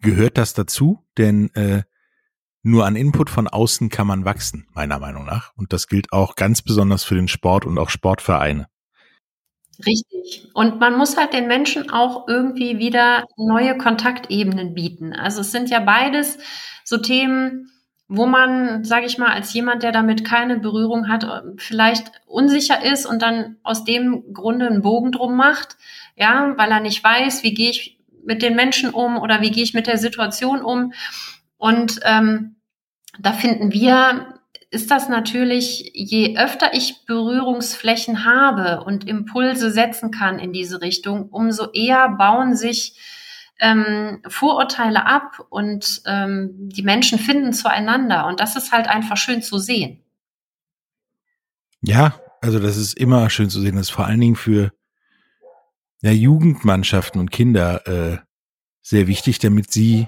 gehört 0.02 0.38
das 0.38 0.54
dazu? 0.54 1.06
Denn 1.18 1.54
äh, 1.56 1.84
nur 2.64 2.86
an 2.86 2.96
Input 2.96 3.30
von 3.30 3.48
außen 3.48 3.90
kann 3.90 4.06
man 4.06 4.26
wachsen, 4.26 4.68
meiner 4.74 5.00
Meinung 5.00 5.26
nach. 5.26 5.52
Und 5.56 5.74
das 5.74 5.88
gilt 5.88 6.14
auch 6.14 6.36
ganz 6.36 6.62
besonders 6.62 7.04
für 7.04 7.16
den 7.16 7.28
Sport 7.28 7.66
und 7.66 7.80
auch 7.80 7.90
Sportvereine. 7.90 8.68
Richtig. 9.86 10.48
Und 10.54 10.80
man 10.80 10.98
muss 10.98 11.18
halt 11.18 11.34
den 11.34 11.48
Menschen 11.48 11.90
auch 11.90 12.28
irgendwie 12.28 12.78
wieder 12.78 13.26
neue 13.38 13.78
Kontaktebenen 13.78 14.76
bieten. 14.76 15.14
Also 15.14 15.42
es 15.42 15.52
sind 15.52 15.70
ja 15.72 15.80
beides 15.80 16.38
so 16.84 16.98
Themen, 16.98 17.72
wo 18.14 18.26
man, 18.26 18.84
sage 18.84 19.06
ich 19.06 19.18
mal, 19.18 19.32
als 19.32 19.54
jemand, 19.54 19.84
der 19.84 19.94
damit 19.94 20.26
keine 20.26 20.60
Berührung 20.60 21.08
hat, 21.08 21.26
vielleicht 21.56 22.12
unsicher 22.26 22.84
ist 22.84 23.06
und 23.06 23.22
dann 23.22 23.56
aus 23.64 23.86
dem 23.86 24.34
Grunde 24.34 24.68
einen 24.68 24.82
Bogen 24.82 25.14
drum 25.14 25.38
macht, 25.38 25.78
ja, 26.18 26.54
weil 26.58 26.70
er 26.72 26.82
nicht 26.82 27.02
weiß, 27.02 27.42
wie 27.44 27.54
gehe 27.54 27.70
ich 27.70 28.00
mit 28.26 28.42
den 28.42 28.58
Menschen 28.58 28.90
um 28.90 29.18
oder 29.18 29.40
wie 29.40 29.52
gehe 29.52 29.64
ich 29.64 29.74
mit 29.74 29.88
der 29.88 29.98
Situation 29.98 30.62
um. 30.62 30.92
Und 31.56 32.02
ähm, 32.04 32.58
da 33.18 33.32
finden 33.32 33.72
wir, 33.72 34.34
ist 34.72 34.92
das 34.92 35.08
natürlich, 35.08 35.92
je 35.94 36.38
öfter 36.38 36.74
ich 36.74 37.06
Berührungsflächen 37.06 38.26
habe 38.26 38.84
und 38.84 39.08
Impulse 39.08 39.72
setzen 39.72 40.12
kann 40.12 40.38
in 40.38 40.52
diese 40.52 40.82
Richtung, 40.82 41.30
umso 41.30 41.72
eher 41.72 42.10
bauen 42.10 42.58
sich 42.58 42.98
ähm, 43.62 44.22
Vorurteile 44.28 45.06
ab 45.06 45.46
und 45.50 46.02
ähm, 46.06 46.50
die 46.56 46.82
Menschen 46.82 47.20
finden 47.20 47.54
zueinander. 47.54 48.26
Und 48.26 48.40
das 48.40 48.56
ist 48.56 48.72
halt 48.72 48.88
einfach 48.88 49.18
schön 49.18 49.44
zu 49.44 49.60
sehen. 49.60 50.04
Ja, 51.82 52.20
also 52.42 52.60
das 52.60 52.76
ist 52.76 52.98
immer 52.98 53.30
schön 53.30 53.50
zu 53.50 53.62
sehen. 53.62 53.76
Das 53.76 53.88
ist 53.88 53.92
vor 53.92 54.08
allen 54.08 54.20
Dingen 54.20 54.36
für 54.36 54.74
ja, 56.02 56.12
Jugendmannschaften 56.12 57.22
und 57.22 57.32
Kinder 57.32 57.88
äh, 57.88 58.18
sehr 58.82 59.08
wichtig, 59.08 59.38
damit 59.38 59.72
sie 59.72 60.08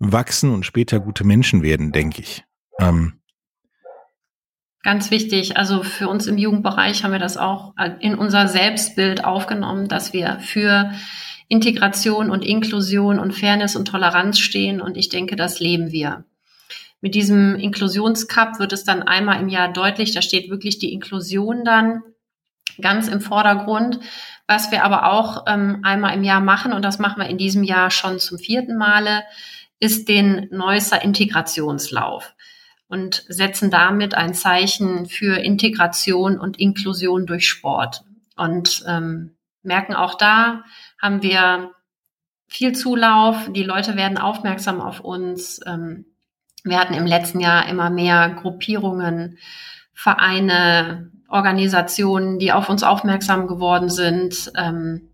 wachsen 0.00 0.52
und 0.52 0.66
später 0.66 0.98
gute 0.98 1.24
Menschen 1.24 1.62
werden, 1.62 1.92
denke 1.92 2.20
ich. 2.20 2.44
Ähm, 2.80 3.20
Ganz 4.82 5.12
wichtig. 5.12 5.56
Also 5.56 5.84
für 5.84 6.08
uns 6.08 6.26
im 6.26 6.36
Jugendbereich 6.36 7.04
haben 7.04 7.12
wir 7.12 7.18
das 7.20 7.36
auch 7.36 7.74
in 8.00 8.16
unser 8.16 8.48
Selbstbild 8.48 9.24
aufgenommen, 9.24 9.88
dass 9.88 10.12
wir 10.12 10.40
für 10.40 10.92
Integration 11.48 12.30
und 12.30 12.44
Inklusion 12.44 13.18
und 13.18 13.32
Fairness 13.32 13.76
und 13.76 13.86
Toleranz 13.86 14.38
stehen. 14.38 14.80
Und 14.80 14.96
ich 14.96 15.08
denke, 15.08 15.36
das 15.36 15.60
leben 15.60 15.92
wir. 15.92 16.24
Mit 17.00 17.14
diesem 17.14 17.56
Inklusionscup 17.56 18.58
wird 18.58 18.72
es 18.72 18.84
dann 18.84 19.02
einmal 19.02 19.40
im 19.40 19.48
Jahr 19.48 19.72
deutlich, 19.72 20.14
da 20.14 20.22
steht 20.22 20.48
wirklich 20.48 20.78
die 20.78 20.92
Inklusion 20.92 21.64
dann 21.64 22.02
ganz 22.80 23.08
im 23.08 23.20
Vordergrund. 23.20 24.00
Was 24.46 24.70
wir 24.70 24.84
aber 24.84 25.12
auch 25.12 25.44
ähm, 25.46 25.80
einmal 25.82 26.14
im 26.14 26.24
Jahr 26.24 26.40
machen, 26.40 26.72
und 26.72 26.82
das 26.82 26.98
machen 26.98 27.20
wir 27.20 27.28
in 27.28 27.38
diesem 27.38 27.62
Jahr 27.62 27.90
schon 27.90 28.18
zum 28.18 28.38
vierten 28.38 28.76
Male, 28.76 29.22
ist 29.80 30.08
den 30.08 30.48
Neusser 30.50 31.02
Integrationslauf 31.02 32.34
und 32.88 33.24
setzen 33.28 33.70
damit 33.70 34.14
ein 34.14 34.34
Zeichen 34.34 35.06
für 35.06 35.36
Integration 35.36 36.38
und 36.38 36.58
Inklusion 36.58 37.26
durch 37.26 37.48
Sport. 37.48 38.02
Und 38.36 38.84
ähm, 38.86 39.36
merken 39.64 39.94
auch 39.94 40.14
da, 40.16 40.64
haben 41.00 41.22
wir 41.22 41.72
viel 42.46 42.72
Zulauf, 42.72 43.50
die 43.52 43.64
Leute 43.64 43.96
werden 43.96 44.18
aufmerksam 44.18 44.80
auf 44.80 45.00
uns. 45.00 45.60
Ähm, 45.66 46.06
wir 46.62 46.78
hatten 46.78 46.94
im 46.94 47.06
letzten 47.06 47.40
Jahr 47.40 47.68
immer 47.68 47.90
mehr 47.90 48.30
Gruppierungen, 48.30 49.38
Vereine, 49.92 51.10
Organisationen, 51.28 52.38
die 52.38 52.52
auf 52.52 52.68
uns 52.68 52.82
aufmerksam 52.82 53.46
geworden 53.46 53.88
sind. 53.88 54.52
Ähm, 54.56 55.10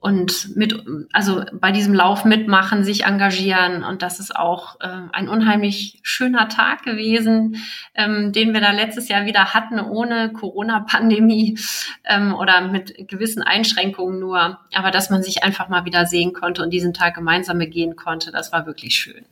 und 0.00 0.56
mit, 0.56 0.84
also 1.12 1.44
bei 1.52 1.72
diesem 1.72 1.92
Lauf 1.92 2.24
mitmachen, 2.24 2.84
sich 2.84 3.04
engagieren. 3.04 3.82
Und 3.82 4.02
das 4.02 4.20
ist 4.20 4.34
auch 4.34 4.80
äh, 4.80 4.88
ein 5.12 5.28
unheimlich 5.28 5.98
schöner 6.02 6.48
Tag 6.48 6.84
gewesen, 6.84 7.56
ähm, 7.94 8.32
den 8.32 8.54
wir 8.54 8.60
da 8.60 8.70
letztes 8.70 9.08
Jahr 9.08 9.26
wieder 9.26 9.54
hatten, 9.54 9.80
ohne 9.80 10.32
Corona-Pandemie 10.32 11.58
ähm, 12.04 12.32
oder 12.34 12.68
mit 12.68 13.08
gewissen 13.08 13.42
Einschränkungen 13.42 14.20
nur. 14.20 14.60
Aber 14.72 14.90
dass 14.92 15.10
man 15.10 15.22
sich 15.22 15.42
einfach 15.42 15.68
mal 15.68 15.84
wieder 15.84 16.06
sehen 16.06 16.32
konnte 16.32 16.62
und 16.62 16.70
diesen 16.70 16.94
Tag 16.94 17.14
gemeinsam 17.14 17.58
begehen 17.58 17.96
konnte, 17.96 18.30
das 18.30 18.52
war 18.52 18.66
wirklich 18.66 18.94
schön. 18.94 19.24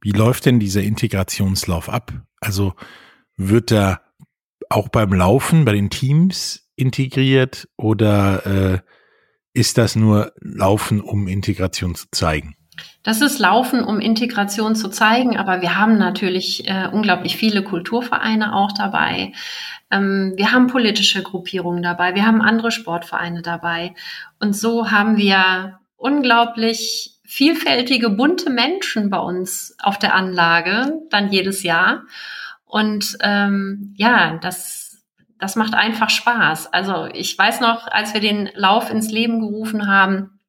Wie 0.00 0.12
läuft 0.12 0.46
denn 0.46 0.58
dieser 0.58 0.82
Integrationslauf 0.82 1.88
ab? 1.88 2.12
Also 2.40 2.74
wird 3.36 3.70
da 3.70 4.00
auch 4.70 4.88
beim 4.88 5.12
Laufen 5.12 5.64
bei 5.64 5.72
den 5.72 5.90
Teams 5.90 6.68
integriert 6.76 7.68
oder 7.76 8.46
äh, 8.46 8.78
ist 9.52 9.78
das 9.78 9.96
nur 9.96 10.32
Laufen, 10.40 11.00
um 11.00 11.28
Integration 11.28 11.94
zu 11.94 12.06
zeigen? 12.10 12.54
Das 13.02 13.20
ist 13.22 13.38
Laufen, 13.38 13.82
um 13.82 14.00
Integration 14.00 14.76
zu 14.76 14.88
zeigen, 14.88 15.36
aber 15.36 15.62
wir 15.62 15.76
haben 15.76 15.98
natürlich 15.98 16.68
äh, 16.68 16.88
unglaublich 16.92 17.36
viele 17.36 17.62
Kulturvereine 17.62 18.54
auch 18.54 18.72
dabei. 18.72 19.32
Ähm, 19.90 20.34
wir 20.36 20.52
haben 20.52 20.66
politische 20.66 21.22
Gruppierungen 21.22 21.82
dabei, 21.82 22.14
wir 22.14 22.26
haben 22.26 22.42
andere 22.42 22.70
Sportvereine 22.70 23.42
dabei. 23.42 23.94
Und 24.38 24.54
so 24.54 24.90
haben 24.90 25.16
wir 25.16 25.80
unglaublich 25.96 27.18
vielfältige, 27.24 28.10
bunte 28.10 28.50
Menschen 28.50 29.10
bei 29.10 29.18
uns 29.18 29.74
auf 29.82 29.98
der 29.98 30.14
Anlage, 30.14 30.92
dann 31.10 31.32
jedes 31.32 31.62
Jahr. 31.62 32.04
Und 32.64 33.16
ähm, 33.22 33.94
ja, 33.96 34.38
das 34.42 34.77
das 35.38 35.56
macht 35.56 35.74
einfach 35.74 36.10
Spaß. 36.10 36.72
Also 36.72 37.06
ich 37.12 37.36
weiß 37.36 37.60
noch, 37.60 37.86
als 37.86 38.14
wir 38.14 38.20
den 38.20 38.50
Lauf 38.54 38.90
ins 38.90 39.10
Leben 39.10 39.40
gerufen 39.40 39.86
haben, 39.86 40.40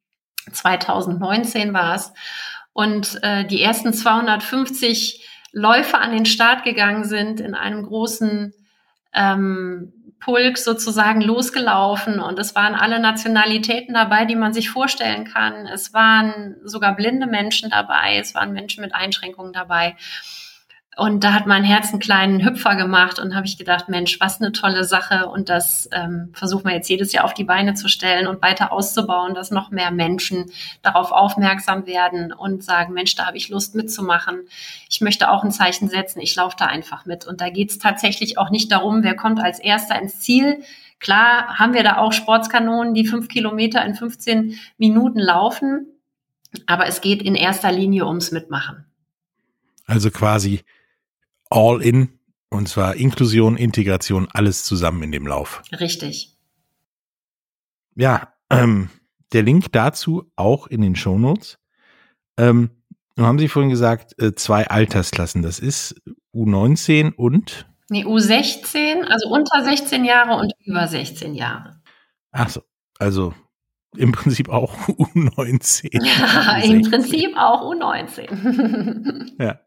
2019 0.51 1.74
war 1.74 1.96
es, 1.96 2.13
und 2.74 3.22
äh, 3.24 3.46
die 3.46 3.62
ersten 3.62 3.93
250 3.93 5.27
Läufer 5.51 6.00
an 6.00 6.12
den 6.12 6.25
Start 6.25 6.63
gegangen 6.63 7.03
sind 7.03 7.39
in 7.39 7.55
einem 7.55 7.84
großen 7.84 8.53
ähm, 9.13 9.93
Pulk 10.19 10.58
sozusagen 10.58 11.22
losgelaufen 11.22 12.19
und 12.19 12.38
es 12.39 12.55
waren 12.55 12.75
alle 12.75 13.00
Nationalitäten 13.00 13.93
dabei, 13.93 14.25
die 14.25 14.36
man 14.36 14.53
sich 14.53 14.69
vorstellen 14.69 15.25
kann. 15.25 15.65
Es 15.65 15.93
waren 15.93 16.58
sogar 16.63 16.96
blinde 16.96 17.25
Menschen 17.25 17.69
dabei, 17.69 18.17
es 18.17 18.36
waren 18.36 18.51
Menschen 18.51 18.81
mit 18.81 18.93
Einschränkungen 18.93 19.53
dabei. 19.53 19.96
Und 20.98 21.24
da 21.24 21.34
hat 21.34 21.48
mein 21.48 21.63
Herz 21.63 21.91
einen 21.91 22.01
kleinen 22.01 22.43
Hüpfer 22.43 22.75
gemacht 22.75 23.19
und 23.19 23.34
habe 23.34 23.46
ich 23.46 23.58
gedacht, 23.58 23.88
Mensch, 23.88 24.19
was 24.19 24.41
eine 24.41 24.51
tolle 24.51 24.84
Sache. 24.84 25.29
Und 25.29 25.48
das 25.48 25.88
ähm, 25.93 26.31
versuchen 26.34 26.65
wir 26.65 26.74
jetzt 26.74 26.89
jedes 26.89 27.13
Jahr 27.13 27.24
auf 27.24 27.34
die 27.34 27.46
Beine 27.46 27.74
zu 27.74 27.88
stellen 27.88 28.27
und 28.27 28.41
weiter 28.41 28.74
auszubauen, 28.74 29.34
dass 29.34 29.50
noch 29.50 29.72
mehr 29.72 29.91
Menschen 29.91 30.51
darauf 30.81 31.12
aufmerksam 31.12 31.86
werden 31.86 32.34
und 32.34 32.63
sagen, 32.63 32.93
Mensch, 32.93 33.15
da 33.15 33.27
habe 33.27 33.38
ich 33.38 33.50
Lust 33.50 33.75
mitzumachen. 33.75 34.41
Ich 34.89 35.00
möchte 35.00 35.29
auch 35.29 35.43
ein 35.43 35.51
Zeichen 35.51 35.88
setzen, 35.88 36.19
ich 36.19 36.36
laufe 36.36 36.58
da 36.60 36.65
einfach 36.65 37.05
mit. 37.05 37.25
Und 37.25 37.39
da 37.39 37.50
geht 37.50 37.69
es 37.69 37.79
tatsächlich 37.79 38.38
auch 38.38 38.50
nicht 38.50 38.72
darum, 38.72 39.03
wer 39.03 39.15
kommt 39.15 39.39
als 39.39 39.60
erster 39.60 40.01
ins 40.01 40.19
Ziel. 40.19 40.63
Klar 41.00 41.60
haben 41.60 41.74
wir 41.74 41.84
da 41.84 41.98
auch 41.98 42.12
Sportskanonen, 42.12 42.93
die 42.93 43.08
fünf 43.08 43.29
Kilometer 43.29 43.86
in 43.86 43.96
15 43.96 44.60
Minuten 44.77 45.19
laufen. 45.19 45.88
Aber 46.65 46.88
es 46.88 47.00
geht 47.00 47.22
in 47.22 47.36
erster 47.36 47.72
Linie 47.72 48.05
ums 48.05 48.31
Mitmachen. 48.31 48.86
Also 49.86 50.12
quasi 50.12 50.62
all 51.49 51.81
in 51.81 52.19
und 52.49 52.67
zwar 52.67 52.95
Inklusion, 52.95 53.57
Integration, 53.57 54.27
alles 54.33 54.63
zusammen 54.63 55.03
in 55.03 55.11
dem 55.11 55.27
Lauf. 55.27 55.61
Richtig. 55.71 56.35
Ja, 57.95 58.33
ähm, 58.49 58.89
der 59.33 59.43
Link 59.43 59.71
dazu 59.71 60.31
auch 60.35 60.67
in 60.67 60.81
den 60.81 60.95
Shownotes. 60.95 61.59
Ähm, 62.37 62.71
nun 63.15 63.27
haben 63.27 63.39
Sie 63.39 63.47
vorhin 63.47 63.69
gesagt, 63.69 64.19
äh, 64.21 64.33
zwei 64.33 64.67
Altersklassen. 64.67 65.41
Das 65.41 65.59
ist 65.59 66.01
U19 66.33 67.13
und? 67.13 67.67
Nee, 67.89 68.05
U16, 68.05 69.03
also 69.03 69.29
unter 69.29 69.63
16 69.63 70.05
Jahre 70.05 70.39
und 70.39 70.53
über 70.63 70.87
16 70.87 71.35
Jahre. 71.35 71.81
Ach 72.31 72.49
so, 72.49 72.61
also 72.97 73.33
im 73.97 74.11
Prinzip 74.11 74.49
auch 74.49 74.73
U19. 74.87 76.03
Ja, 76.03 76.57
im 76.63 76.81
Prinzip 76.83 77.35
auch 77.35 77.61
U19. 77.63 79.33
ja. 79.43 79.59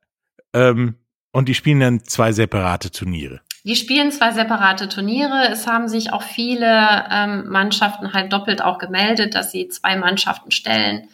Ähm, 0.54 0.96
und 1.32 1.48
die 1.48 1.54
spielen 1.54 1.80
dann 1.80 2.04
zwei 2.04 2.32
separate 2.32 2.90
Turniere. 2.90 3.40
Die 3.64 3.76
spielen 3.76 4.10
zwei 4.10 4.32
separate 4.32 4.88
Turniere. 4.88 5.48
Es 5.50 5.66
haben 5.66 5.88
sich 5.88 6.12
auch 6.12 6.22
viele 6.22 7.04
ähm, 7.10 7.48
Mannschaften 7.48 8.12
halt 8.12 8.32
doppelt 8.32 8.62
auch 8.62 8.78
gemeldet, 8.78 9.34
dass 9.34 9.52
sie 9.52 9.68
zwei 9.68 9.96
Mannschaften 9.96 10.50
stellen 10.50 11.08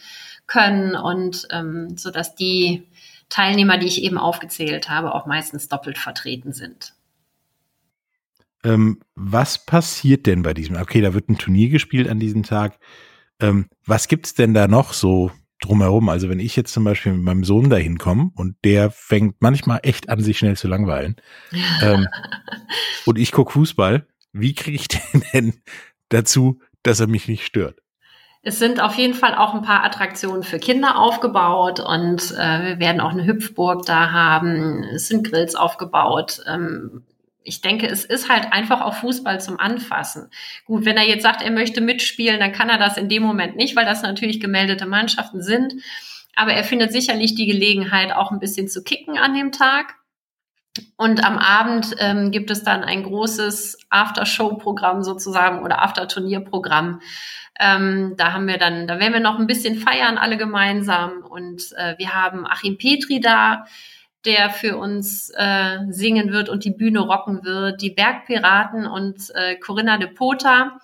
können 0.46 0.94
und 0.96 1.46
ähm, 1.50 1.96
so 1.96 2.11
dass 2.11 2.35
die 2.35 2.87
Teilnehmer, 3.28 3.76
die 3.76 3.87
ich 3.87 4.02
eben 4.02 4.18
aufgezählt 4.18 4.88
habe, 4.88 5.14
auch 5.14 5.26
meistens 5.26 5.68
doppelt 5.68 5.98
vertreten 5.98 6.52
sind. 6.52 6.94
Ähm, 8.64 9.00
was 9.14 9.64
passiert 9.64 10.26
denn 10.26 10.42
bei 10.42 10.54
diesem? 10.54 10.76
Okay, 10.76 11.02
da 11.02 11.14
wird 11.14 11.28
ein 11.28 11.38
Turnier 11.38 11.68
gespielt 11.68 12.09
an 12.09 12.18
diesem 12.18 12.42
Tag. 12.42 12.78
Ähm, 13.40 13.66
was 13.85 14.09
gibt's 14.09 14.35
denn 14.35 14.54
da 14.54 14.66
noch 14.66 14.94
so 14.94 15.31
drumherum. 15.61 16.09
Also 16.09 16.29
wenn 16.29 16.40
ich 16.40 16.57
jetzt 16.57 16.73
zum 16.73 16.85
Beispiel 16.85 17.12
mit 17.12 17.23
meinem 17.23 17.44
Sohn 17.44 17.71
dahin 17.71 17.99
komme 17.99 18.31
und 18.35 18.57
der 18.64 18.90
fängt 18.90 19.37
manchmal 19.40 19.81
echt 19.83 20.09
an, 20.09 20.21
sich 20.21 20.38
schnell 20.38 20.57
zu 20.57 20.68
langweilen 20.68 21.16
ähm, 21.83 22.07
und 23.07 23.18
ich 23.18 23.33
gucke 23.33 23.53
Fußball, 23.53 24.07
wie 24.33 24.55
kriege 24.55 24.77
ich 24.77 24.88
den 25.12 25.25
denn 25.33 25.55
dazu, 26.09 26.61
dass 26.83 27.01
er 27.01 27.07
mich 27.07 27.29
nicht 27.29 27.44
stört? 27.44 27.81
Es 28.42 28.59
sind 28.61 28.81
auf 28.81 28.94
jeden 28.94 29.14
Fall 29.14 29.35
auch 29.35 29.53
ein 29.53 29.62
paar 29.62 29.85
Attraktionen 29.85 30.44
für 30.44 30.59
Kinder 30.59 30.99
aufgebaut 30.99 31.81
und 31.81 32.31
äh, 32.31 32.64
wir 32.64 32.79
werden 32.79 33.01
auch 33.01 33.11
eine 33.11 33.27
Hüpfburg 33.27 33.85
da 33.85 34.12
haben. 34.12 34.85
Es 34.85 35.09
sind 35.09 35.29
Grills 35.29 35.57
aufgebaut. 35.57 36.40
Ähm, 36.47 37.03
ich 37.42 37.61
denke, 37.61 37.87
es 37.87 38.05
ist 38.05 38.29
halt 38.29 38.53
einfach 38.53 38.81
auch 38.81 38.94
Fußball 38.94 39.40
zum 39.40 39.59
Anfassen. 39.59 40.31
Gut, 40.66 40.85
wenn 40.85 40.96
er 40.96 41.07
jetzt 41.07 41.22
sagt, 41.22 41.42
er 41.42 41.51
möchte 41.51 41.81
mitspielen, 41.81 42.40
dann 42.40 42.53
kann 42.53 42.68
er 42.68 42.79
das 42.79 42.96
in 42.96 43.09
dem 43.09 43.22
Moment 43.22 43.57
nicht, 43.57 43.74
weil 43.74 43.87
das 43.87 44.03
natürlich 44.03 44.40
gemeldete 44.40 44.87
Mannschaften 44.87 45.42
sind. 45.42 45.74
Aber 46.37 46.53
er 46.53 46.64
findet 46.64 46.92
sicherlich 46.92 47.35
die 47.35 47.46
Gelegenheit, 47.46 48.12
auch 48.12 48.31
ein 48.31 48.38
bisschen 48.38 48.68
zu 48.68 48.85
kicken 48.85 49.18
an 49.18 49.35
dem 49.35 49.51
Tag. 49.51 49.94
Und 50.96 51.24
am 51.24 51.38
Abend 51.38 51.96
ähm, 51.98 52.31
gibt 52.31 52.51
es 52.51 52.62
dann 52.62 52.85
ein 52.85 53.03
großes 53.03 53.79
After-Show-Programm 53.90 55.03
sozusagen 55.03 55.62
oder 55.62 55.83
After-Turnier-Programm. 55.83 57.01
Ähm, 57.59 58.14
da 58.16 58.33
haben 58.33 58.46
wir 58.46 58.59
dann, 58.59 58.87
da 58.87 59.01
werden 59.01 59.14
wir 59.14 59.20
noch 59.20 59.38
ein 59.38 59.48
bisschen 59.48 59.77
feiern, 59.77 60.18
alle 60.18 60.37
gemeinsam. 60.37 61.24
Und 61.29 61.72
äh, 61.77 61.96
wir 61.98 62.14
haben 62.14 62.46
Achim 62.46 62.79
Petri 62.79 63.20
da, 63.20 63.64
der 64.29 64.51
für 64.51 64.77
uns 64.77 65.33
äh, 65.35 65.79
singen 65.88 66.33
wird 66.33 66.51
und 66.51 66.64
die 66.64 66.71
Bühne 66.71 67.01
rocken 67.01 67.45
wird, 67.45 67.81
die 67.81 67.88
Bergpiraten 67.88 68.87
und 68.87 69.35
äh, 69.35 69.57
Corinna 69.57 69.97
de 69.97 70.09
Pota. 70.09 70.79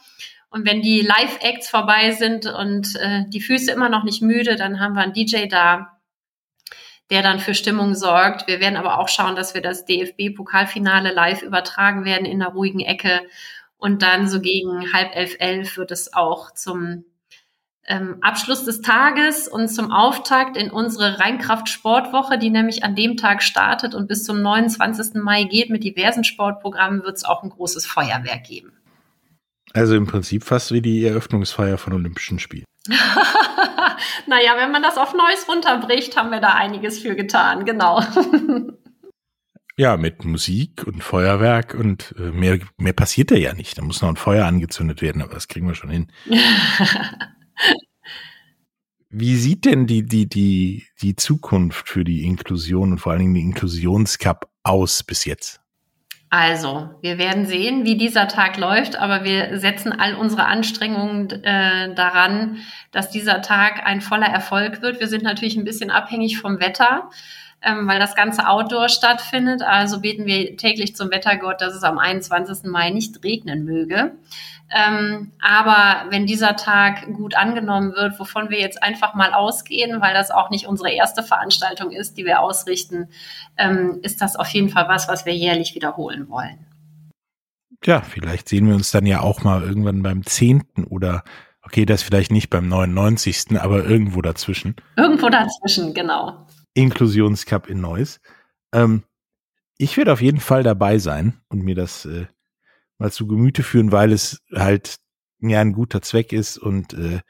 Und 0.48 0.66
wenn 0.66 0.80
die 0.80 1.02
Live-Acts 1.02 1.68
vorbei 1.68 2.12
sind 2.12 2.46
und 2.46 2.96
äh, 2.96 3.24
die 3.28 3.42
Füße 3.42 3.70
immer 3.70 3.90
noch 3.90 4.02
nicht 4.02 4.22
müde, 4.22 4.56
dann 4.56 4.80
haben 4.80 4.94
wir 4.94 5.02
einen 5.02 5.12
DJ 5.12 5.46
da, 5.46 5.98
der 7.10 7.20
dann 7.20 7.38
für 7.38 7.54
Stimmung 7.54 7.94
sorgt. 7.94 8.46
Wir 8.46 8.60
werden 8.60 8.76
aber 8.76 8.98
auch 8.98 9.08
schauen, 9.10 9.36
dass 9.36 9.52
wir 9.52 9.60
das 9.60 9.84
DFB-Pokalfinale 9.84 11.12
live 11.12 11.42
übertragen 11.42 12.06
werden 12.06 12.24
in 12.24 12.40
einer 12.40 12.52
ruhigen 12.52 12.80
Ecke. 12.80 13.20
Und 13.76 14.00
dann 14.00 14.26
so 14.26 14.40
gegen 14.40 14.90
halb 14.94 15.14
elf, 15.14 15.36
elf 15.38 15.76
wird 15.76 15.90
es 15.90 16.14
auch 16.14 16.50
zum 16.54 17.04
ähm, 17.86 18.16
Abschluss 18.20 18.64
des 18.64 18.80
Tages 18.80 19.48
und 19.48 19.68
zum 19.68 19.92
Auftakt 19.92 20.56
in 20.56 20.70
unsere 20.70 21.18
Rheinkraft-Sportwoche, 21.18 22.38
die 22.38 22.50
nämlich 22.50 22.82
an 22.82 22.94
dem 22.94 23.16
Tag 23.16 23.42
startet 23.42 23.94
und 23.94 24.08
bis 24.08 24.24
zum 24.24 24.40
29. 24.40 25.14
Mai 25.22 25.44
geht 25.44 25.70
mit 25.70 25.84
diversen 25.84 26.24
Sportprogrammen, 26.24 27.02
wird 27.02 27.16
es 27.16 27.24
auch 27.24 27.42
ein 27.42 27.50
großes 27.50 27.86
Feuerwerk 27.86 28.44
geben. 28.44 28.72
Also 29.72 29.96
im 29.96 30.06
Prinzip 30.06 30.44
fast 30.44 30.72
wie 30.72 30.80
die 30.80 31.04
Eröffnungsfeier 31.04 31.78
von 31.78 31.92
Olympischen 31.92 32.38
Spielen. 32.38 32.64
naja, 34.26 34.52
wenn 34.56 34.70
man 34.70 34.82
das 34.82 34.96
auf 34.96 35.14
Neues 35.14 35.48
runterbricht, 35.48 36.16
haben 36.16 36.30
wir 36.30 36.40
da 36.40 36.54
einiges 36.54 37.00
für 37.00 37.16
getan, 37.16 37.64
genau. 37.64 38.02
ja, 39.76 39.96
mit 39.96 40.24
Musik 40.24 40.86
und 40.86 41.02
Feuerwerk 41.02 41.74
und 41.74 42.14
äh, 42.18 42.30
mehr, 42.30 42.60
mehr 42.76 42.92
passiert 42.92 43.30
da 43.30 43.34
ja 43.34 43.52
nicht. 43.52 43.76
Da 43.76 43.82
muss 43.82 44.00
noch 44.00 44.08
ein 44.08 44.16
Feuer 44.16 44.46
angezündet 44.46 45.02
werden, 45.02 45.22
aber 45.22 45.34
das 45.34 45.48
kriegen 45.48 45.66
wir 45.66 45.74
schon 45.74 45.90
hin. 45.90 46.12
Wie 49.10 49.36
sieht 49.36 49.64
denn 49.64 49.86
die, 49.86 50.02
die, 50.02 50.28
die, 50.28 50.86
die 51.00 51.14
Zukunft 51.14 51.88
für 51.88 52.02
die 52.02 52.24
Inklusion 52.24 52.92
und 52.92 52.98
vor 52.98 53.12
allen 53.12 53.20
Dingen 53.20 53.34
die 53.34 53.42
Inklusionscup 53.42 54.48
aus 54.64 55.04
bis 55.04 55.24
jetzt? 55.24 55.60
Also, 56.30 56.90
wir 57.00 57.16
werden 57.16 57.46
sehen, 57.46 57.84
wie 57.84 57.96
dieser 57.96 58.26
Tag 58.26 58.56
läuft, 58.56 58.96
aber 58.96 59.22
wir 59.22 59.56
setzen 59.60 59.92
all 59.92 60.16
unsere 60.16 60.46
Anstrengungen 60.46 61.30
äh, 61.30 61.94
daran, 61.94 62.56
dass 62.90 63.08
dieser 63.08 63.40
Tag 63.40 63.86
ein 63.86 64.00
voller 64.00 64.26
Erfolg 64.26 64.82
wird. 64.82 64.98
Wir 64.98 65.06
sind 65.06 65.22
natürlich 65.22 65.56
ein 65.56 65.62
bisschen 65.62 65.92
abhängig 65.92 66.38
vom 66.38 66.58
Wetter. 66.58 67.08
Ähm, 67.64 67.88
weil 67.88 67.98
das 67.98 68.14
Ganze 68.14 68.48
outdoor 68.48 68.88
stattfindet. 68.88 69.62
Also 69.62 70.00
beten 70.00 70.26
wir 70.26 70.56
täglich 70.56 70.94
zum 70.94 71.10
Wettergott, 71.10 71.60
dass 71.60 71.74
es 71.74 71.82
am 71.82 71.98
21. 71.98 72.70
Mai 72.70 72.90
nicht 72.90 73.24
regnen 73.24 73.64
möge. 73.64 74.12
Ähm, 74.70 75.32
aber 75.40 76.10
wenn 76.10 76.26
dieser 76.26 76.56
Tag 76.56 77.06
gut 77.14 77.36
angenommen 77.36 77.94
wird, 77.94 78.18
wovon 78.18 78.50
wir 78.50 78.58
jetzt 78.58 78.82
einfach 78.82 79.14
mal 79.14 79.32
ausgehen, 79.32 80.00
weil 80.00 80.14
das 80.14 80.30
auch 80.30 80.50
nicht 80.50 80.66
unsere 80.66 80.90
erste 80.90 81.22
Veranstaltung 81.22 81.90
ist, 81.90 82.16
die 82.16 82.24
wir 82.24 82.40
ausrichten, 82.40 83.08
ähm, 83.56 84.00
ist 84.02 84.20
das 84.20 84.36
auf 84.36 84.48
jeden 84.48 84.70
Fall 84.70 84.88
was, 84.88 85.06
was 85.08 85.26
wir 85.26 85.34
jährlich 85.34 85.74
wiederholen 85.74 86.28
wollen. 86.28 86.66
Ja, 87.84 88.00
vielleicht 88.00 88.48
sehen 88.48 88.66
wir 88.66 88.74
uns 88.74 88.90
dann 88.90 89.06
ja 89.06 89.20
auch 89.20 89.44
mal 89.44 89.62
irgendwann 89.62 90.02
beim 90.02 90.24
10. 90.24 90.64
oder 90.88 91.22
okay, 91.62 91.84
das 91.84 92.02
vielleicht 92.02 92.32
nicht 92.32 92.50
beim 92.50 92.68
99., 92.68 93.60
aber 93.60 93.84
irgendwo 93.84 94.22
dazwischen. 94.22 94.76
Irgendwo 94.96 95.28
dazwischen, 95.28 95.92
genau. 95.92 96.46
Inklusionscup 96.74 97.68
in 97.68 97.80
Neuss. 97.80 98.20
Ähm, 98.72 99.04
ich 99.78 99.96
werde 99.96 100.12
auf 100.12 100.20
jeden 100.20 100.40
Fall 100.40 100.62
dabei 100.62 100.98
sein 100.98 101.40
und 101.48 101.62
mir 101.62 101.74
das 101.74 102.04
äh, 102.04 102.26
mal 102.98 103.10
zu 103.10 103.26
Gemüte 103.26 103.62
führen, 103.62 103.92
weil 103.92 104.12
es 104.12 104.42
halt 104.52 104.98
ja 105.40 105.60
ein 105.60 105.72
guter 105.72 106.02
Zweck 106.02 106.32
ist 106.32 106.58
und 106.58 106.94
äh, 106.94 107.20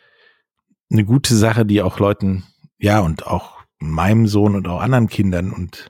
eine 0.90 1.04
gute 1.04 1.34
Sache, 1.34 1.64
die 1.64 1.82
auch 1.82 1.98
Leuten, 1.98 2.44
ja, 2.78 3.00
und 3.00 3.26
auch 3.26 3.64
meinem 3.78 4.26
Sohn 4.26 4.54
und 4.54 4.68
auch 4.68 4.80
anderen 4.80 5.08
Kindern 5.08 5.52
und 5.52 5.88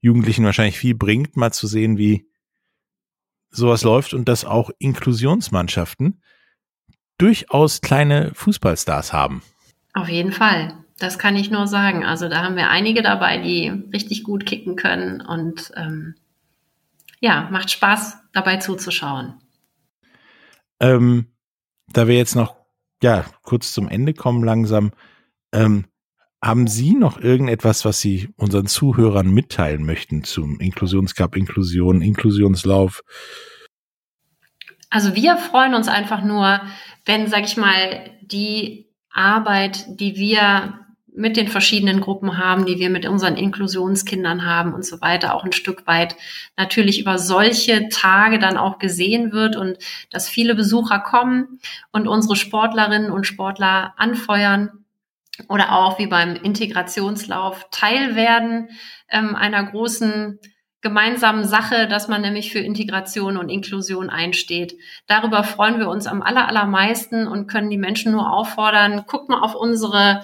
Jugendlichen 0.00 0.44
wahrscheinlich 0.44 0.78
viel 0.78 0.94
bringt, 0.94 1.36
mal 1.36 1.52
zu 1.52 1.66
sehen, 1.66 1.98
wie 1.98 2.28
sowas 3.50 3.82
läuft 3.82 4.14
und 4.14 4.28
dass 4.28 4.44
auch 4.44 4.70
Inklusionsmannschaften 4.78 6.22
durchaus 7.18 7.80
kleine 7.80 8.32
Fußballstars 8.34 9.12
haben. 9.12 9.42
Auf 9.94 10.08
jeden 10.08 10.32
Fall. 10.32 10.81
Das 10.98 11.18
kann 11.18 11.36
ich 11.36 11.50
nur 11.50 11.66
sagen. 11.66 12.04
Also 12.04 12.28
da 12.28 12.42
haben 12.42 12.56
wir 12.56 12.70
einige 12.70 13.02
dabei, 13.02 13.38
die 13.38 13.68
richtig 13.92 14.22
gut 14.22 14.46
kicken 14.46 14.76
können 14.76 15.20
und 15.20 15.72
ähm, 15.76 16.14
ja, 17.20 17.48
macht 17.50 17.70
Spaß, 17.70 18.18
dabei 18.32 18.56
zuzuschauen. 18.56 19.34
Ähm, 20.80 21.26
da 21.92 22.08
wir 22.08 22.16
jetzt 22.16 22.34
noch 22.34 22.56
ja 23.02 23.24
kurz 23.42 23.72
zum 23.72 23.88
Ende 23.88 24.14
kommen 24.14 24.44
langsam, 24.44 24.92
ähm, 25.52 25.86
haben 26.42 26.66
Sie 26.66 26.94
noch 26.94 27.20
irgendetwas, 27.20 27.84
was 27.84 28.00
Sie 28.00 28.28
unseren 28.36 28.66
Zuhörern 28.66 29.30
mitteilen 29.30 29.84
möchten 29.84 30.24
zum 30.24 30.58
Inklusionscup, 30.58 31.36
Inklusion, 31.36 32.02
Inklusionslauf? 32.02 33.02
Also 34.90 35.14
wir 35.14 35.36
freuen 35.36 35.74
uns 35.74 35.86
einfach 35.86 36.24
nur, 36.24 36.60
wenn, 37.04 37.28
sag 37.28 37.44
ich 37.44 37.56
mal, 37.56 38.10
die 38.22 38.88
Arbeit, 39.10 39.86
die 40.00 40.16
wir 40.16 40.80
mit 41.14 41.36
den 41.36 41.48
verschiedenen 41.48 42.00
Gruppen 42.00 42.38
haben, 42.38 42.64
die 42.64 42.78
wir 42.78 42.88
mit 42.88 43.06
unseren 43.06 43.36
Inklusionskindern 43.36 44.46
haben 44.46 44.72
und 44.72 44.84
so 44.84 45.00
weiter, 45.00 45.34
auch 45.34 45.44
ein 45.44 45.52
Stück 45.52 45.86
weit 45.86 46.16
natürlich 46.56 47.00
über 47.00 47.18
solche 47.18 47.88
Tage 47.90 48.38
dann 48.38 48.56
auch 48.56 48.78
gesehen 48.78 49.32
wird 49.32 49.56
und 49.56 49.78
dass 50.10 50.28
viele 50.28 50.54
Besucher 50.54 51.00
kommen 51.00 51.60
und 51.90 52.08
unsere 52.08 52.36
Sportlerinnen 52.36 53.10
und 53.10 53.26
Sportler 53.26 53.92
anfeuern 53.98 54.84
oder 55.48 55.72
auch 55.72 55.98
wie 55.98 56.06
beim 56.06 56.34
Integrationslauf 56.34 57.66
Teil 57.70 58.16
werden 58.16 58.68
ähm, 59.10 59.34
einer 59.34 59.64
großen 59.64 60.38
gemeinsamen 60.80 61.44
Sache, 61.44 61.86
dass 61.86 62.08
man 62.08 62.22
nämlich 62.22 62.52
für 62.52 62.58
Integration 62.58 63.36
und 63.36 63.48
Inklusion 63.48 64.10
einsteht. 64.10 64.76
Darüber 65.06 65.44
freuen 65.44 65.78
wir 65.78 65.88
uns 65.88 66.06
am 66.06 66.22
allermeisten 66.22 67.28
und 67.28 67.46
können 67.46 67.70
die 67.70 67.78
Menschen 67.78 68.12
nur 68.12 68.32
auffordern, 68.32 69.04
guckt 69.06 69.28
mal 69.28 69.40
auf 69.40 69.54
unsere 69.54 70.22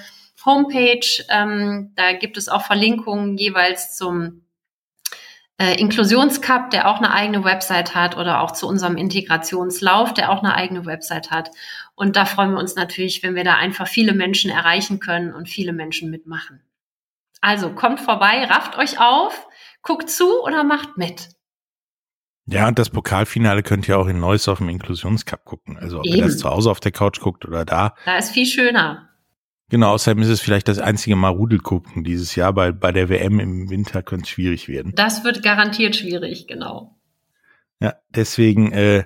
Homepage. 0.48 1.24
Ähm, 1.28 1.92
da 1.94 2.12
gibt 2.14 2.36
es 2.36 2.48
auch 2.48 2.62
Verlinkungen 2.62 3.36
jeweils 3.36 3.96
zum 3.96 4.42
äh, 5.58 5.78
Inklusionscup, 5.78 6.70
der 6.70 6.88
auch 6.88 6.98
eine 6.98 7.12
eigene 7.12 7.44
Website 7.44 7.94
hat, 7.94 8.16
oder 8.16 8.40
auch 8.40 8.52
zu 8.52 8.66
unserem 8.66 8.96
Integrationslauf, 8.96 10.14
der 10.14 10.30
auch 10.30 10.42
eine 10.42 10.54
eigene 10.54 10.86
Website 10.86 11.30
hat. 11.30 11.50
Und 11.94 12.16
da 12.16 12.24
freuen 12.24 12.52
wir 12.52 12.58
uns 12.58 12.76
natürlich, 12.76 13.22
wenn 13.22 13.34
wir 13.34 13.44
da 13.44 13.56
einfach 13.56 13.86
viele 13.86 14.14
Menschen 14.14 14.50
erreichen 14.50 15.00
können 15.00 15.34
und 15.34 15.48
viele 15.48 15.72
Menschen 15.72 16.10
mitmachen. 16.10 16.62
Also 17.40 17.70
kommt 17.70 18.00
vorbei, 18.00 18.44
rafft 18.44 18.78
euch 18.78 19.00
auf, 19.00 19.46
guckt 19.82 20.10
zu 20.10 20.42
oder 20.42 20.64
macht 20.64 20.96
mit. 20.96 21.28
Ja, 22.46 22.66
und 22.66 22.78
das 22.78 22.88
Pokalfinale 22.88 23.62
könnt 23.62 23.86
ihr 23.88 23.98
auch 23.98 24.06
in 24.06 24.20
Neuss 24.20 24.48
auf 24.48 24.58
dem 24.58 24.70
Inklusionscup 24.70 25.44
gucken. 25.44 25.76
Also 25.76 25.98
ob 25.98 26.06
Eben. 26.06 26.16
ihr 26.16 26.24
das 26.24 26.38
zu 26.38 26.48
Hause 26.48 26.70
auf 26.70 26.80
der 26.80 26.92
Couch 26.92 27.20
guckt 27.20 27.44
oder 27.44 27.64
da. 27.66 27.94
Da 28.06 28.16
ist 28.16 28.30
viel 28.30 28.46
schöner. 28.46 29.07
Genau, 29.70 29.92
außerdem 29.92 30.22
ist 30.22 30.28
es 30.28 30.40
vielleicht 30.40 30.68
das 30.68 30.78
einzige 30.78 31.14
Mal 31.14 31.28
Rudel 31.28 31.58
gucken 31.58 32.02
dieses 32.02 32.34
Jahr, 32.34 32.56
weil 32.56 32.72
bei 32.72 32.90
der 32.90 33.08
WM 33.10 33.38
im 33.38 33.68
Winter 33.68 34.02
könnte 34.02 34.24
es 34.24 34.30
schwierig 34.30 34.68
werden. 34.68 34.92
Das 34.94 35.24
wird 35.24 35.42
garantiert 35.42 35.94
schwierig, 35.94 36.46
genau. 36.46 36.98
Ja, 37.80 37.94
deswegen 38.08 38.72
äh, 38.72 39.04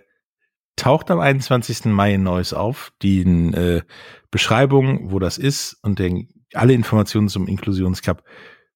taucht 0.77 1.11
am 1.11 1.19
21. 1.19 1.87
Mai 1.87 2.15
in 2.15 2.23
Neues 2.23 2.55
auf. 2.55 2.93
Die 3.03 3.21
äh, 3.21 3.83
Beschreibung, 4.31 5.11
wo 5.11 5.19
das 5.19 5.37
ist 5.37 5.79
und 5.83 5.99
den, 5.99 6.29
alle 6.55 6.73
Informationen 6.73 7.29
zum 7.29 7.49
Inklusionscup 7.49 8.23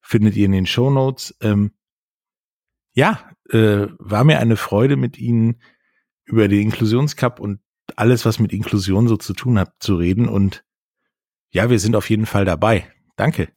findet 0.00 0.36
ihr 0.36 0.46
in 0.46 0.52
den 0.52 0.66
Show 0.66 0.90
Notes. 0.90 1.36
Ähm, 1.40 1.72
ja, 2.94 3.30
äh, 3.50 3.86
war 3.98 4.24
mir 4.24 4.40
eine 4.40 4.56
Freude 4.56 4.96
mit 4.96 5.18
Ihnen 5.18 5.60
über 6.24 6.48
den 6.48 6.62
Inklusionscup 6.62 7.38
und 7.38 7.60
alles, 7.94 8.24
was 8.24 8.40
mit 8.40 8.52
Inklusion 8.52 9.06
so 9.06 9.16
zu 9.16 9.34
tun 9.34 9.58
hat, 9.58 9.74
zu 9.78 9.94
reden 9.96 10.28
und 10.28 10.64
ja, 11.50 11.70
wir 11.70 11.78
sind 11.78 11.96
auf 11.96 12.10
jeden 12.10 12.26
Fall 12.26 12.44
dabei. 12.44 12.86
Danke. 13.16 13.48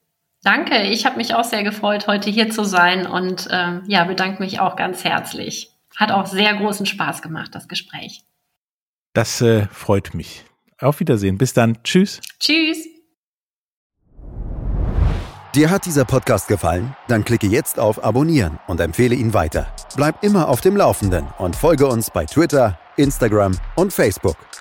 Danke, 0.42 0.84
ich 0.84 1.06
habe 1.06 1.18
mich 1.18 1.36
auch 1.36 1.44
sehr 1.44 1.64
gefreut, 1.64 2.08
heute 2.08 2.30
hier 2.30 2.50
zu 2.50 2.64
sein 2.64 3.06
und 3.06 3.48
äh, 3.52 3.82
ja, 3.88 4.06
bedanke 4.06 4.42
mich 4.42 4.60
auch 4.60 4.78
ganz 4.78 5.04
herzlich. 5.04 5.72
Hat 5.98 6.12
auch 6.12 6.28
sehr 6.28 6.56
großen 6.56 6.86
Spaß 6.86 7.22
gemacht, 7.22 7.54
das 7.54 7.68
Gespräch. 7.68 8.24
Das 9.14 9.42
äh, 9.42 9.68
freut 9.68 10.14
mich. 10.14 10.46
Auf 10.80 11.02
Wiedersehen. 11.02 11.38
Bis 11.38 11.54
dann. 11.54 11.78
Tschüss. 11.84 12.22
Tschüss. 12.40 12.88
Dir 15.56 15.72
hat 15.72 15.86
dieser 15.86 16.06
Podcast 16.06 16.48
gefallen? 16.48 16.96
Dann 17.08 17.26
klicke 17.26 17.48
jetzt 17.48 17.80
auf 17.80 18.04
Abonnieren 18.04 18.60
und 18.68 18.80
empfehle 18.80 19.16
ihn 19.16 19.34
weiter. 19.34 19.74
Bleib 19.96 20.24
immer 20.24 20.48
auf 20.48 20.62
dem 20.62 20.78
Laufenden 20.78 21.28
und 21.40 21.56
folge 21.56 21.88
uns 21.88 22.12
bei 22.12 22.26
Twitter, 22.26 22.80
Instagram 22.98 23.58
und 23.76 23.92
Facebook. 23.92 24.38